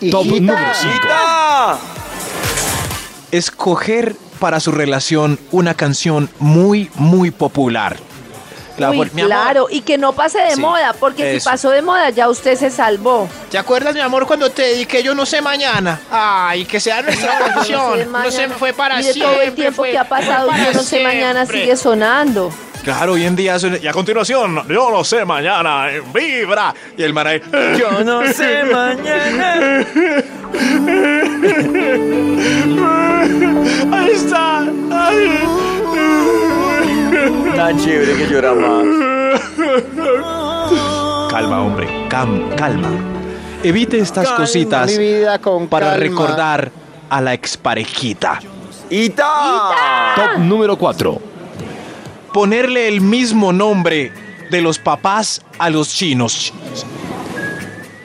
Top 0.09 0.25
Hijita, 0.25 0.53
número 0.53 0.73
5. 0.73 0.95
¡Ita! 0.95 1.77
Escoger 3.31 4.15
para 4.39 4.59
su 4.59 4.71
relación 4.71 5.39
una 5.51 5.75
canción 5.75 6.27
muy, 6.39 6.89
muy 6.95 7.29
popular. 7.29 7.97
La 8.81 8.89
Uy, 8.91 8.97
por- 8.97 9.13
mi 9.13 9.21
amor, 9.21 9.31
claro, 9.33 9.67
y 9.69 9.81
que 9.81 9.97
no 9.97 10.11
pase 10.13 10.39
de 10.39 10.55
Sí, 10.55 10.61
moda, 10.61 10.93
porque 10.99 11.31
eso. 11.35 11.39
si 11.39 11.45
pasó 11.49 11.69
de 11.69 11.81
moda 11.81 12.09
ya 12.09 12.29
usted 12.29 12.57
se 12.57 12.69
salvó. 12.69 13.29
¿Te 13.49 13.57
acuerdas, 13.57 13.93
mi 13.93 14.01
amor, 14.01 14.25
cuando 14.27 14.49
te 14.49 14.61
dediqué 14.63 15.01
Yo 15.03 15.15
no 15.15 15.25
sé 15.25 15.41
mañana? 15.41 15.99
Ay, 16.11 16.65
que 16.65 16.79
sea 16.79 17.01
nuestra 17.01 17.39
no 17.39 17.45
sé 17.47 17.53
canción. 17.53 18.11
No, 18.11 18.31
se 18.31 18.49
fue 18.49 18.73
para 18.73 18.97
Mire 18.97 19.13
siempre. 19.13 19.33
todo 19.33 19.41
el 19.43 19.53
tiempo 19.53 19.75
fue- 19.77 19.91
que 19.91 19.97
ha 19.97 20.07
pasado, 20.09 20.49
yo 20.51 20.73
no 20.73 20.83
sé 20.83 21.01
mañana 21.03 21.45
sigue 21.45 21.75
sonando. 21.77 22.51
Claro, 22.83 23.13
hoy 23.13 23.25
en 23.25 23.35
día 23.35 23.59
suena- 23.59 23.77
y 23.77 23.85
a 23.87 23.91
continuación, 23.91 24.67
yo 24.67 24.89
lo 24.89 25.03
sé 25.03 25.23
mañana, 25.23 25.91
en 25.91 26.11
vibra. 26.11 26.73
Y 26.97 27.03
el 27.03 27.13
man 27.13 27.27
ahí, 27.27 27.41
Yo 27.77 28.03
no 28.03 28.23
sé 28.33 28.63
mañana. 28.63 29.85
Ahí 33.93 34.11
está. 34.11 34.65
Ay. 34.91 35.60
Tan 37.61 37.77
chévere 37.77 38.15
que 38.17 38.27
llora 38.27 38.53
más. 38.55 38.83
Calma, 41.29 41.61
hombre, 41.61 41.87
cam- 42.09 42.55
calma. 42.55 42.89
Evite 43.61 43.99
estas 43.99 44.25
calma, 44.29 44.37
cositas 44.39 44.87
mi 44.91 44.97
vida 44.97 45.37
con 45.37 45.67
para 45.67 45.91
calma. 45.91 45.99
recordar 45.99 46.71
a 47.07 47.21
la 47.21 47.33
exparejita. 47.35 48.39
¡Ita! 48.89 49.25
Top 50.15 50.39
número 50.39 50.75
4. 50.75 51.21
Ponerle 52.33 52.87
el 52.87 52.99
mismo 52.99 53.53
nombre 53.53 54.11
de 54.49 54.61
los 54.63 54.79
papás 54.79 55.39
a 55.59 55.69
los 55.69 55.89
chinos. 55.89 56.51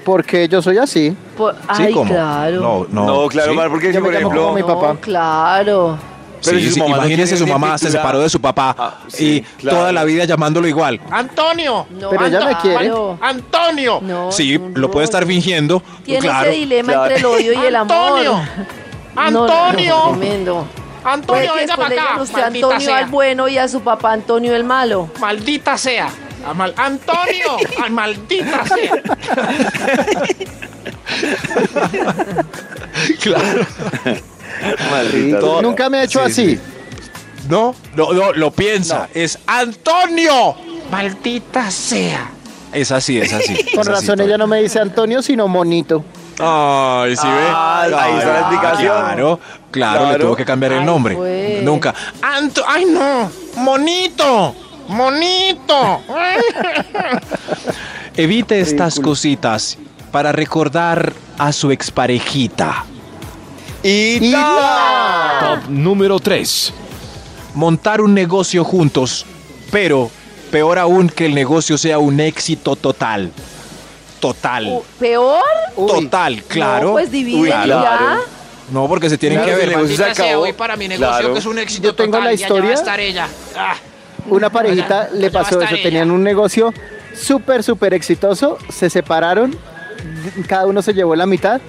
Porque 0.04 0.48
yo 0.48 0.60
soy 0.60 0.76
así. 0.76 1.16
Por- 1.34 1.54
¿Sí? 1.54 1.60
ay, 1.84 1.94
¿Cómo? 1.94 2.10
claro. 2.12 2.60
No, 2.60 2.86
no. 2.90 3.06
No, 3.22 3.28
claro, 3.28 3.54
porque 3.70 3.86
si 3.88 3.94
Yo 3.94 4.00
me 4.02 4.06
por 4.08 4.14
ejemplo. 4.16 4.42
como 4.42 4.54
mi 4.54 4.62
papá. 4.62 4.92
No, 4.92 5.00
claro. 5.00 5.98
Pero 6.44 6.58
Sí, 6.58 6.62
si 6.64 6.68
su 6.68 6.74
sí, 6.74 6.80
mamá 6.80 6.96
imagínese 6.96 7.36
su 7.36 7.46
mamá 7.46 7.78
se 7.78 7.90
separó 7.90 8.20
de 8.20 8.28
su 8.28 8.40
papá 8.40 8.74
Ah, 8.78 8.94
sí, 9.08 9.36
y 9.36 9.40
claro. 9.60 9.78
toda 9.78 9.92
la 9.92 10.04
vida 10.04 10.24
llamándolo 10.24 10.66
igual. 10.68 11.00
Antonio. 11.10 11.86
No, 11.90 12.10
Pero 12.10 12.26
ella 12.26 12.40
me 12.46 12.56
quiere. 12.58 12.92
Antonio. 13.20 14.00
no, 14.02 14.32
Sí, 14.32 14.58
lo 14.74 14.90
puede 14.90 15.04
estar 15.04 15.26
fingiendo. 15.26 15.82
Tiene 16.04 16.20
claro. 16.20 16.50
ese 16.50 16.58
dilema 16.60 16.92
claro. 16.92 17.02
entre 17.04 17.18
el 17.18 17.26
odio 17.26 17.52
y 17.62 17.66
el 17.66 17.76
amor. 17.76 17.96
Antonio. 17.96 18.42
Antonio. 19.16 20.66
Antonio, 21.04 21.54
venga 21.54 21.76
para 21.76 21.94
acá. 21.94 22.22
usted 22.22 22.40
maldita 22.40 22.66
Antonio 22.66 22.86
sea. 22.88 22.98
al 22.98 23.06
bueno 23.06 23.48
y 23.48 23.58
a 23.58 23.68
su 23.68 23.80
papá 23.80 24.12
Antonio 24.12 24.54
el 24.56 24.64
malo. 24.64 25.08
Maldita 25.20 25.78
sea. 25.78 26.08
A 26.46 26.52
mal- 26.52 26.74
Antonio. 26.76 27.56
Ay, 27.82 27.90
maldita 27.90 28.64
sea. 28.66 28.92
Claro. 33.20 33.66
Sea. 35.10 35.62
Nunca 35.62 35.88
me 35.90 35.98
ha 35.98 36.04
hecho 36.04 36.20
Sí, 36.26 36.32
así. 36.32 36.56
sí. 36.56 36.60
No, 37.48 37.74
no, 37.94 38.12
no, 38.12 38.32
lo 38.32 38.50
piensa. 38.50 39.08
Es 39.14 39.38
Antonio. 39.46 40.54
Maldita 40.90 41.70
sea. 41.70 42.30
Es 42.72 42.90
así, 42.92 43.18
es 43.18 43.32
así. 43.32 43.54
Con 43.74 43.80
es 43.82 43.86
razón 43.86 44.20
ella 44.20 44.36
no 44.36 44.46
me 44.46 44.60
dice 44.62 44.80
Antonio, 44.80 45.22
sino 45.22 45.48
Monito. 45.48 46.04
Ay, 46.38 47.16
¿sí 47.16 47.26
ve? 47.26 47.46
Ah, 47.48 47.82
ahí 47.98 48.18
está 48.18 48.32
la 48.32 48.38
explicación. 48.40 49.04
Claro, 49.04 49.40
claro, 49.70 50.00
le 50.00 50.08
Claro. 50.10 50.24
tuvo 50.26 50.36
que 50.36 50.44
cambiar 50.44 50.72
el 50.72 50.80
Ay, 50.80 50.84
nombre. 50.84 51.14
pues. 51.14 51.62
Nunca. 51.62 51.94
Anto, 52.20 52.62
ay 52.68 52.84
no, 52.84 53.30
monito, 53.56 54.54
monito. 54.88 56.02
Evite 58.16 58.60
estas 58.60 59.00
cositas 59.00 59.78
para 60.10 60.32
recordar 60.32 61.12
a 61.38 61.52
su 61.52 61.70
exparejita. 61.70 62.84
Y 63.82 64.30
Top 64.32 65.68
número 65.68 66.18
3. 66.18 66.72
Montar 67.54 68.00
un 68.00 68.14
negocio 68.14 68.64
juntos, 68.64 69.24
pero 69.70 70.10
peor 70.50 70.78
aún 70.78 71.08
que 71.08 71.26
el 71.26 71.34
negocio 71.34 71.78
sea 71.78 71.98
un 71.98 72.20
éxito 72.20 72.76
total. 72.76 73.32
Total. 74.20 74.80
¿Peor? 74.98 75.40
Uy, 75.76 75.86
Total, 76.04 76.42
claro. 76.44 76.88
No, 76.88 76.92
pues 76.94 77.10
dividen 77.10 77.40
Uy, 77.40 77.48
y 77.48 77.50
ya. 77.50 77.62
claro. 77.64 78.06
No, 78.72 78.88
porque 78.88 79.08
se 79.08 79.16
tienen 79.16 79.38
Claro, 79.38 79.56
que 79.58 79.62
el 79.64 79.68
ver. 79.68 79.76
negocio 79.76 79.96
se 79.96 80.02
Maldita 80.02 80.22
sea, 80.22 80.30
acabó. 80.32 80.40
voy 80.42 80.52
para 80.52 80.76
mi 80.76 80.88
negocio 80.88 81.08
Claro. 81.18 81.32
que 81.32 81.38
es 81.38 81.46
un 81.46 81.58
éxito 81.58 81.84
Yo 81.84 81.94
tengo 81.94 82.12
total, 82.18 82.24
la 82.24 82.32
y 82.32 82.34
allá 82.34 82.48
va 82.48 82.54
a 82.54 82.58
historia. 82.58 82.74
estar 82.74 83.00
ella. 83.00 83.28
Ah, 83.56 83.74
Una 84.28 84.50
parejita 84.50 85.02
Allá- 85.02 85.10
le 85.12 85.26
allá 85.26 85.30
va 85.34 85.40
a 85.40 85.44
pasó 85.44 85.60
estar 85.60 85.74
eso. 85.74 85.82
Tenían 85.84 86.10
un 86.10 86.24
negocio 86.24 86.74
súper, 87.14 87.62
súper 87.62 87.94
exitoso. 87.94 88.58
Se 88.70 88.90
separaron. 88.90 89.56
Cada 90.48 90.66
uno 90.66 90.82
se 90.82 90.92
llevó 90.94 91.14
la 91.14 91.26
mitad. 91.26 91.60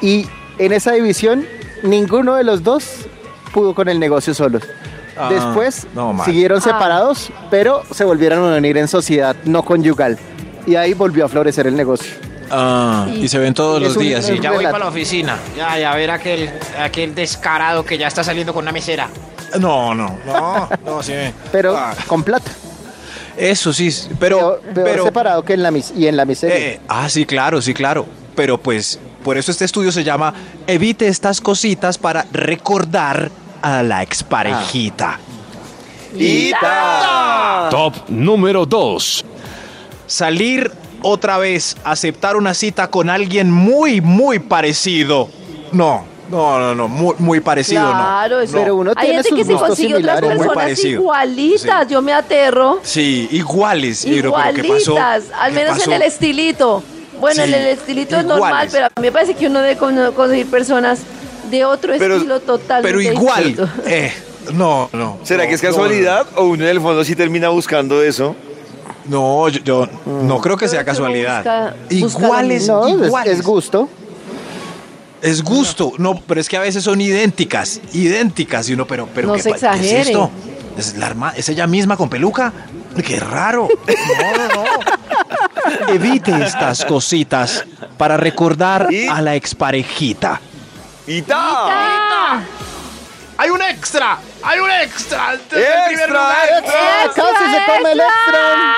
Y 0.00 0.26
en 0.58 0.72
esa 0.72 0.92
división, 0.92 1.46
ninguno 1.82 2.34
de 2.34 2.44
los 2.44 2.62
dos 2.62 2.84
pudo 3.52 3.74
con 3.74 3.88
el 3.88 3.98
negocio 4.00 4.34
solos. 4.34 4.62
Ah, 5.16 5.28
Después 5.30 5.86
no, 5.94 6.16
siguieron 6.24 6.58
Ah. 6.58 6.62
separados, 6.62 7.30
pero 7.50 7.82
se 7.92 8.04
volvieron 8.04 8.52
a 8.52 8.56
unir 8.56 8.76
en 8.78 8.88
sociedad 8.88 9.36
no 9.44 9.62
conyugal. 9.64 10.18
Y 10.66 10.74
ahí 10.76 10.94
volvió 10.94 11.24
a 11.26 11.28
florecer 11.28 11.66
el 11.66 11.76
negocio. 11.76 12.12
Ah, 12.50 13.06
y 13.14 13.28
se 13.28 13.38
ven 13.38 13.54
todos 13.54 13.80
los 13.80 13.96
un- 13.96 14.02
días. 14.02 14.28
un 14.28 14.40
ya 14.40 14.50
voy 14.52 14.64
para 14.64 14.78
la 14.80 14.88
oficina. 14.88 15.38
Ya, 15.56 15.78
ya, 15.78 15.92
a 15.92 15.96
ver 15.96 16.10
aquel, 16.10 16.50
aquel 16.78 17.14
descarado 17.14 17.84
que 17.84 17.96
ya 17.96 18.08
está 18.08 18.24
saliendo 18.24 18.52
con 18.52 18.64
una 18.64 18.72
mesera. 18.72 19.08
No, 19.60 19.94
no, 19.94 20.18
no, 20.26 20.68
no, 20.84 21.02
sí. 21.02 21.12
Pero 21.52 21.76
Ah, 21.76 21.94
con 22.08 22.22
plata. 22.24 22.50
eso 23.36 23.72
sí, 23.72 23.88
pero, 24.18 24.38
Peor, 24.38 24.60
peor 24.74 24.84
pero, 24.86 25.04
separado 25.04 25.44
que 25.44 25.54
en 25.54 25.62
la 25.62 25.70
mis- 25.70 25.92
y 25.96 26.06
en 26.08 26.16
la 26.16 26.24
miseria. 26.24 26.56
eh, 26.56 26.80
ah, 26.88 27.08
sí, 27.08 27.24
claro, 27.24 27.62
sí, 27.62 27.72
claro. 27.72 28.06
Pero 28.34 28.58
pues, 28.58 28.98
por 29.24 29.36
eso 29.38 29.50
este 29.50 29.64
estudio 29.64 29.90
se 29.90 30.04
llama 30.04 30.32
Evite 30.68 31.08
estas 31.08 31.40
cositas 31.40 31.98
para 31.98 32.26
recordar 32.32 33.30
a 33.62 33.82
la 33.82 34.02
exparejita. 34.02 35.18
¡Ita! 36.16 37.68
Top 37.70 37.94
número 38.08 38.66
2. 38.66 39.24
Salir 40.06 40.70
otra 41.02 41.38
vez, 41.38 41.76
aceptar 41.84 42.36
una 42.36 42.54
cita 42.54 42.88
con 42.88 43.10
alguien 43.10 43.50
muy, 43.50 44.00
muy 44.00 44.38
parecido. 44.38 45.28
No, 45.72 46.04
no, 46.30 46.58
no, 46.58 46.74
no, 46.74 46.88
muy, 46.88 47.14
muy 47.18 47.40
parecido, 47.40 47.82
Claro, 47.90 48.36
no. 48.36 48.42
eso. 48.42 48.52
Pero 48.56 48.76
uno 48.76 48.92
Hay 48.96 49.06
tiene 49.08 49.22
gente 49.22 49.28
sus 49.30 49.38
que 49.38 49.44
se 49.44 49.52
gustos 49.52 49.68
consigue 49.68 49.94
otras 49.96 50.18
similares. 50.20 50.28
Muy 50.30 50.38
personas 50.46 50.54
parecido. 50.64 51.00
igualitas. 51.00 51.86
Sí. 51.88 51.92
Yo 51.92 52.02
me 52.02 52.12
aterro. 52.12 52.80
Sí, 52.82 53.28
iguales. 53.32 54.04
Y 54.04 54.10
pero, 54.10 54.32
pero 54.34 54.54
¿qué 54.54 54.64
pasó? 54.64 54.92
Igualitas, 54.92 55.24
al 55.38 55.52
¿Qué 55.52 55.58
menos 55.58 55.78
pasó? 55.78 55.90
en 55.90 55.96
el 55.96 56.02
estilito. 56.02 56.82
Bueno, 57.20 57.42
Sí, 57.44 57.52
en 57.52 57.60
el 57.60 57.66
estilito 57.68 58.16
es 58.18 58.24
normal, 58.24 58.48
iguales. 58.50 58.72
pero 58.72 58.86
a 58.86 59.00
mí 59.00 59.06
me 59.06 59.12
parece 59.12 59.34
que 59.34 59.46
uno 59.46 59.60
debe 59.60 59.76
con- 59.76 60.12
conseguir 60.14 60.50
personas 60.50 61.00
de 61.50 61.64
otro 61.64 61.92
Pero- 61.98 62.16
estilo 62.16 62.40
totalmente 62.40 62.88
Pero 62.88 63.00
igual. 63.00 63.70
Eh, 63.86 64.12
no, 64.52 64.88
no. 64.92 65.18
¿Será 65.24 65.44
no, 65.44 65.48
que 65.48 65.54
es 65.54 65.62
no, 65.62 65.68
casualidad 65.70 66.26
o 66.36 66.44
uno 66.44 66.64
en 66.64 66.70
el 66.70 66.80
fondo 66.80 67.04
sí 67.04 67.14
termina 67.14 67.48
buscando 67.48 68.02
eso? 68.02 68.34
No, 69.06 69.48
yo, 69.48 69.60
yo 69.62 69.88
no 70.06 70.40
creo 70.40 70.56
que 70.56 70.66
sea 70.68 70.84
casualidad. 70.84 71.74
busca- 71.90 72.24
iguales, 72.24 72.66
no, 72.68 72.86
es- 72.86 73.06
iguales. 73.06 73.38
es 73.38 73.42
gusto. 73.44 73.88
Es 75.22 75.42
gusto. 75.42 75.92
No, 75.98 76.20
pero 76.26 76.40
es 76.40 76.48
que 76.48 76.56
a 76.56 76.60
veces 76.60 76.84
son 76.84 77.00
idénticas, 77.00 77.80
idénticas. 77.94 78.68
Y 78.68 78.74
uno, 78.74 78.86
pero, 78.86 79.08
pero 79.14 79.28
No 79.28 79.34
¿qué, 79.34 79.42
se 79.42 79.50
pa- 79.54 79.78
¿qué 79.78 80.00
es 80.00 80.08
esto? 80.08 80.30
¿Es, 80.76 80.96
la 80.96 81.06
herma- 81.08 81.32
¿Es 81.36 81.48
ella 81.48 81.66
misma 81.66 81.96
con 81.96 82.08
peluca? 82.10 82.52
Qué 83.06 83.18
raro. 83.20 83.68
No, 83.86 84.36
no, 84.36 84.54
no. 84.64 84.64
Evite 85.88 86.44
estas 86.44 86.84
cositas 86.84 87.64
para 87.96 88.16
recordar 88.16 88.88
¿Y? 88.90 89.08
a 89.08 89.20
la 89.20 89.34
exparejita. 89.34 90.40
¡Ita! 91.06 92.42
¡Hay 93.36 93.50
un 93.50 93.62
extra! 93.62 94.18
¡Hay 94.42 94.58
un 94.60 94.70
extra! 94.70 95.34
¡Extra, 95.34 96.06
lugar. 96.06 96.36
¡Ah, 96.66 97.10
casi 97.14 97.44
se 97.50 97.60
come 97.66 97.92
el 97.92 98.00
extra! 98.00 98.76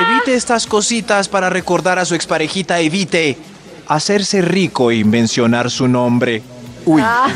Evite 0.00 0.34
estas 0.34 0.66
cositas 0.66 1.28
para 1.28 1.50
recordar 1.50 1.98
a 1.98 2.04
su 2.04 2.14
exparejita. 2.14 2.80
Evite 2.80 3.38
hacerse 3.88 4.42
rico 4.42 4.90
y 4.90 5.04
mencionar 5.04 5.70
su 5.70 5.86
nombre. 5.88 6.42
Uy, 6.84 7.00
Ah. 7.04 7.28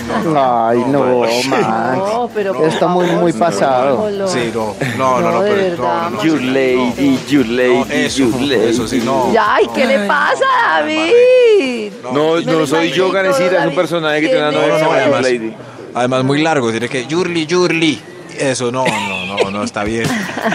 Ay, 0.71 0.83
no, 0.89 1.21
man. 1.49 1.99
No, 1.99 2.29
pero 2.35 2.53
por 2.55 2.67
Está 2.67 2.87
muy, 2.89 3.07
muy 3.07 3.33
pasado. 3.33 4.09
Sí, 4.27 4.51
no, 4.53 4.75
no, 4.99 5.21
no, 5.21 5.31
no, 5.33 5.43
de 5.43 5.51
pero- 5.51 5.63
verdad. 5.71 6.11
no, 6.11 6.17
no, 6.17 6.25
You 6.25 6.37
no. 6.37 6.53
lady, 6.53 7.19
you 7.29 7.45
lady, 7.45 7.79
No, 7.79 7.87
eso, 7.91 8.19
you 8.19 8.33
lady. 8.41 8.69
eso 8.71 8.89
sí, 8.89 9.01
no. 9.05 9.33
Ya, 9.33 9.55
ay, 9.55 9.67
¿qué 9.75 9.87
le 9.87 10.01
pasa, 10.07 10.45
David? 10.81 11.93
No, 12.13 12.41
no 12.41 12.53
lo 12.59 12.67
soy 12.67 12.91
yo, 12.91 13.11
Ganesita, 13.11 13.61
es 13.63 13.67
un 13.69 13.75
personaje 13.75 14.21
que 14.21 14.29
tiene 14.29 14.43
una 14.43 14.51
¿Quién 14.51 14.63
novia 14.63 14.75
que 14.75 14.79
se 14.79 14.85
No, 14.85 14.91
llama 14.91 15.03
además, 15.03 15.31
You 15.31 15.39
lady. 15.39 15.55
además 15.95 16.25
muy 16.25 16.43
largo, 16.43 16.71
tiene 16.71 16.89
que 16.89 17.07
Yurli, 17.07 17.47
Yurli. 17.47 18.01
Eso, 18.39 18.71
no, 18.71 18.85
no, 18.85 19.27
no, 19.27 19.51
no 19.51 19.63
está 19.63 19.85
bien. 19.85 20.07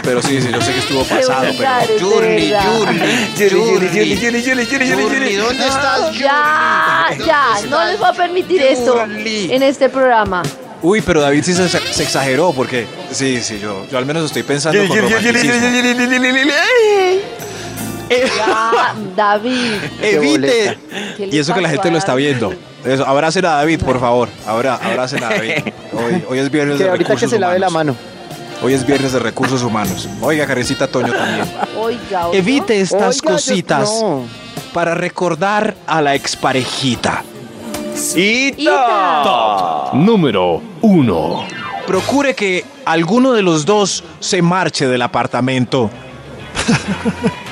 Pero 0.04 0.22
sí, 0.22 0.42
sí, 0.42 0.50
yo 0.52 0.62
sé 0.62 0.74
que 0.74 0.80
estuvo 0.80 1.04
pasado, 1.04 1.48
pero. 1.58 1.70
Journey, 2.00 2.52
Journey, 2.52 3.50
Journey, 3.50 4.44
Journey, 4.44 5.36
¿dónde 5.36 5.66
estás, 5.66 6.14
Ya, 6.18 7.10
ya, 7.26 7.46
no 7.70 7.86
les 7.86 8.00
voy 8.00 8.10
a 8.10 8.14
permitir 8.14 8.62
esto 8.62 9.02
en 9.04 9.64
este 9.64 9.90
programa. 9.90 10.44
Uy, 10.84 11.02
pero 11.02 11.22
David 11.22 11.44
sí 11.44 11.54
se, 11.54 11.78
exageró 12.02 12.54
porque 12.54 12.88
sí, 13.12 13.40
sí, 13.42 13.60
yo, 13.60 13.86
yo 13.90 13.98
al 14.00 14.06
menos 14.06 14.26
estoy 14.26 14.42
pensando 14.44 14.88
con. 14.88 14.98
Ya, 18.38 18.94
David. 19.16 19.76
Evite. 20.02 20.78
¿Qué 21.18 21.28
le 21.28 21.36
Y 21.36 21.40
eso 21.40 21.54
que 21.54 21.62
la 21.62 21.70
gente 21.70 21.90
lo 21.92 21.98
está 21.98 22.14
viendo. 22.16 22.54
Eso, 22.84 23.06
abracen 23.06 23.46
a 23.46 23.52
David, 23.58 23.82
por 23.84 24.00
favor. 24.00 24.28
Abra, 24.46 24.76
abracen 24.76 25.24
a 25.24 25.30
David. 25.30 25.52
Hoy, 25.94 26.24
hoy 26.28 26.40
es 26.40 26.50
viernes 26.50 26.78
Que 26.78 26.84
de 26.86 26.90
ahorita 26.90 27.08
que 27.10 27.14
recursos 27.14 27.30
se 27.30 27.40
lave 27.40 27.60
la 27.60 27.68
humanos. 27.70 27.96
mano. 27.96 28.12
Hoy 28.64 28.74
es 28.74 28.86
viernes 28.86 29.12
de 29.14 29.20
recursos 29.20 29.62
humanos. 29.64 30.08
Oiga, 30.22 30.46
Carecita 30.46 30.88
Toño 30.88 31.12
también. 31.14 31.46
Oiga. 31.78 32.28
Evite 32.34 32.80
estas 32.80 33.16
Oiga, 33.22 33.30
yo- 33.30 33.36
cositas 33.36 33.90
no. 34.02 34.24
para 34.74 34.94
recordar 34.96 35.76
a 35.88 36.02
la 36.02 36.14
exparejita. 36.16 37.24
¡Ita! 38.16 39.90
Número 39.94 40.62
1. 40.82 41.46
Procure 41.88 42.34
que 42.36 42.64
alguno 42.86 43.34
de 43.34 43.42
los 43.42 43.66
dos 43.66 44.04
se 44.20 44.42
marche 44.42 44.88
del 44.88 45.02
apartamento. 45.02 45.90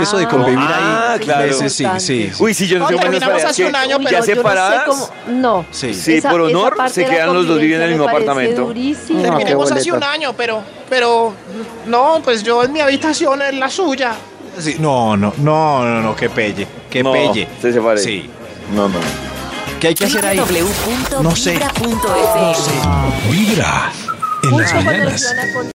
Eso 0.00 0.16
de 0.18 0.26
convivir 0.28 0.58
Ah, 0.60 1.12
ahí. 1.14 1.18
claro. 1.20 1.52
sí, 1.52 1.68
sí, 1.70 1.86
sí. 1.98 2.30
Uy, 2.38 2.54
sí, 2.54 2.66
yo 2.66 2.78
no 2.78 2.84
No, 2.84 2.88
tengo 2.88 3.02
menos 3.02 3.18
terminamos 3.20 3.44
hace 3.44 3.64
un 3.66 3.76
año, 3.76 3.96
Uy, 3.98 4.04
ya 4.04 4.10
no, 4.10 4.10
yo 4.12 4.18
no 4.18 4.24
sé 4.24 4.34
separadas. 4.34 4.82
cómo- 4.86 5.10
No. 5.28 5.66
Sí. 5.70 5.94
Sí, 5.94 6.20
por 6.20 6.40
honor, 6.40 6.76
se 6.90 7.04
quedan 7.04 7.32
los 7.34 7.46
dos 7.46 7.58
viviendo 7.60 7.84
en 7.84 7.92
el 7.92 7.98
mismo 7.98 8.08
apartamento. 8.08 8.62
durísimo. 8.66 9.18
No, 9.18 9.24
Terminemos 9.24 9.72
hace 9.72 9.92
un 9.92 10.02
año, 10.04 10.32
pero, 10.36 10.62
pero, 10.88 11.34
no, 11.86 12.20
pues 12.24 12.42
yo 12.42 12.62
en 12.64 12.72
mi 12.72 12.80
habitación, 12.80 13.42
en 13.42 13.58
la 13.60 13.68
suya. 13.70 14.14
Sí, 14.58 14.76
No, 14.80 15.16
no, 15.16 15.32
no, 15.38 15.84
no, 15.84 16.00
no, 16.02 16.16
qué 16.16 16.28
pelle, 16.30 16.66
qué 16.90 17.02
No, 17.02 17.12
pelle. 17.12 17.46
se 17.62 17.72
separe. 17.72 17.98
Sí. 18.00 18.28
No, 18.74 18.88
no. 18.88 18.98
¿Qué 19.80 19.88
hay 19.88 19.94
que 19.94 20.06
hacer 20.06 20.26
ahí? 20.26 20.36
www.vibra.fm. 20.38 21.22
No 21.22 21.36
sé. 21.36 21.58
Vibra 23.30 23.92
en 24.42 24.58
las 24.58 24.74
mañanas. 24.74 25.34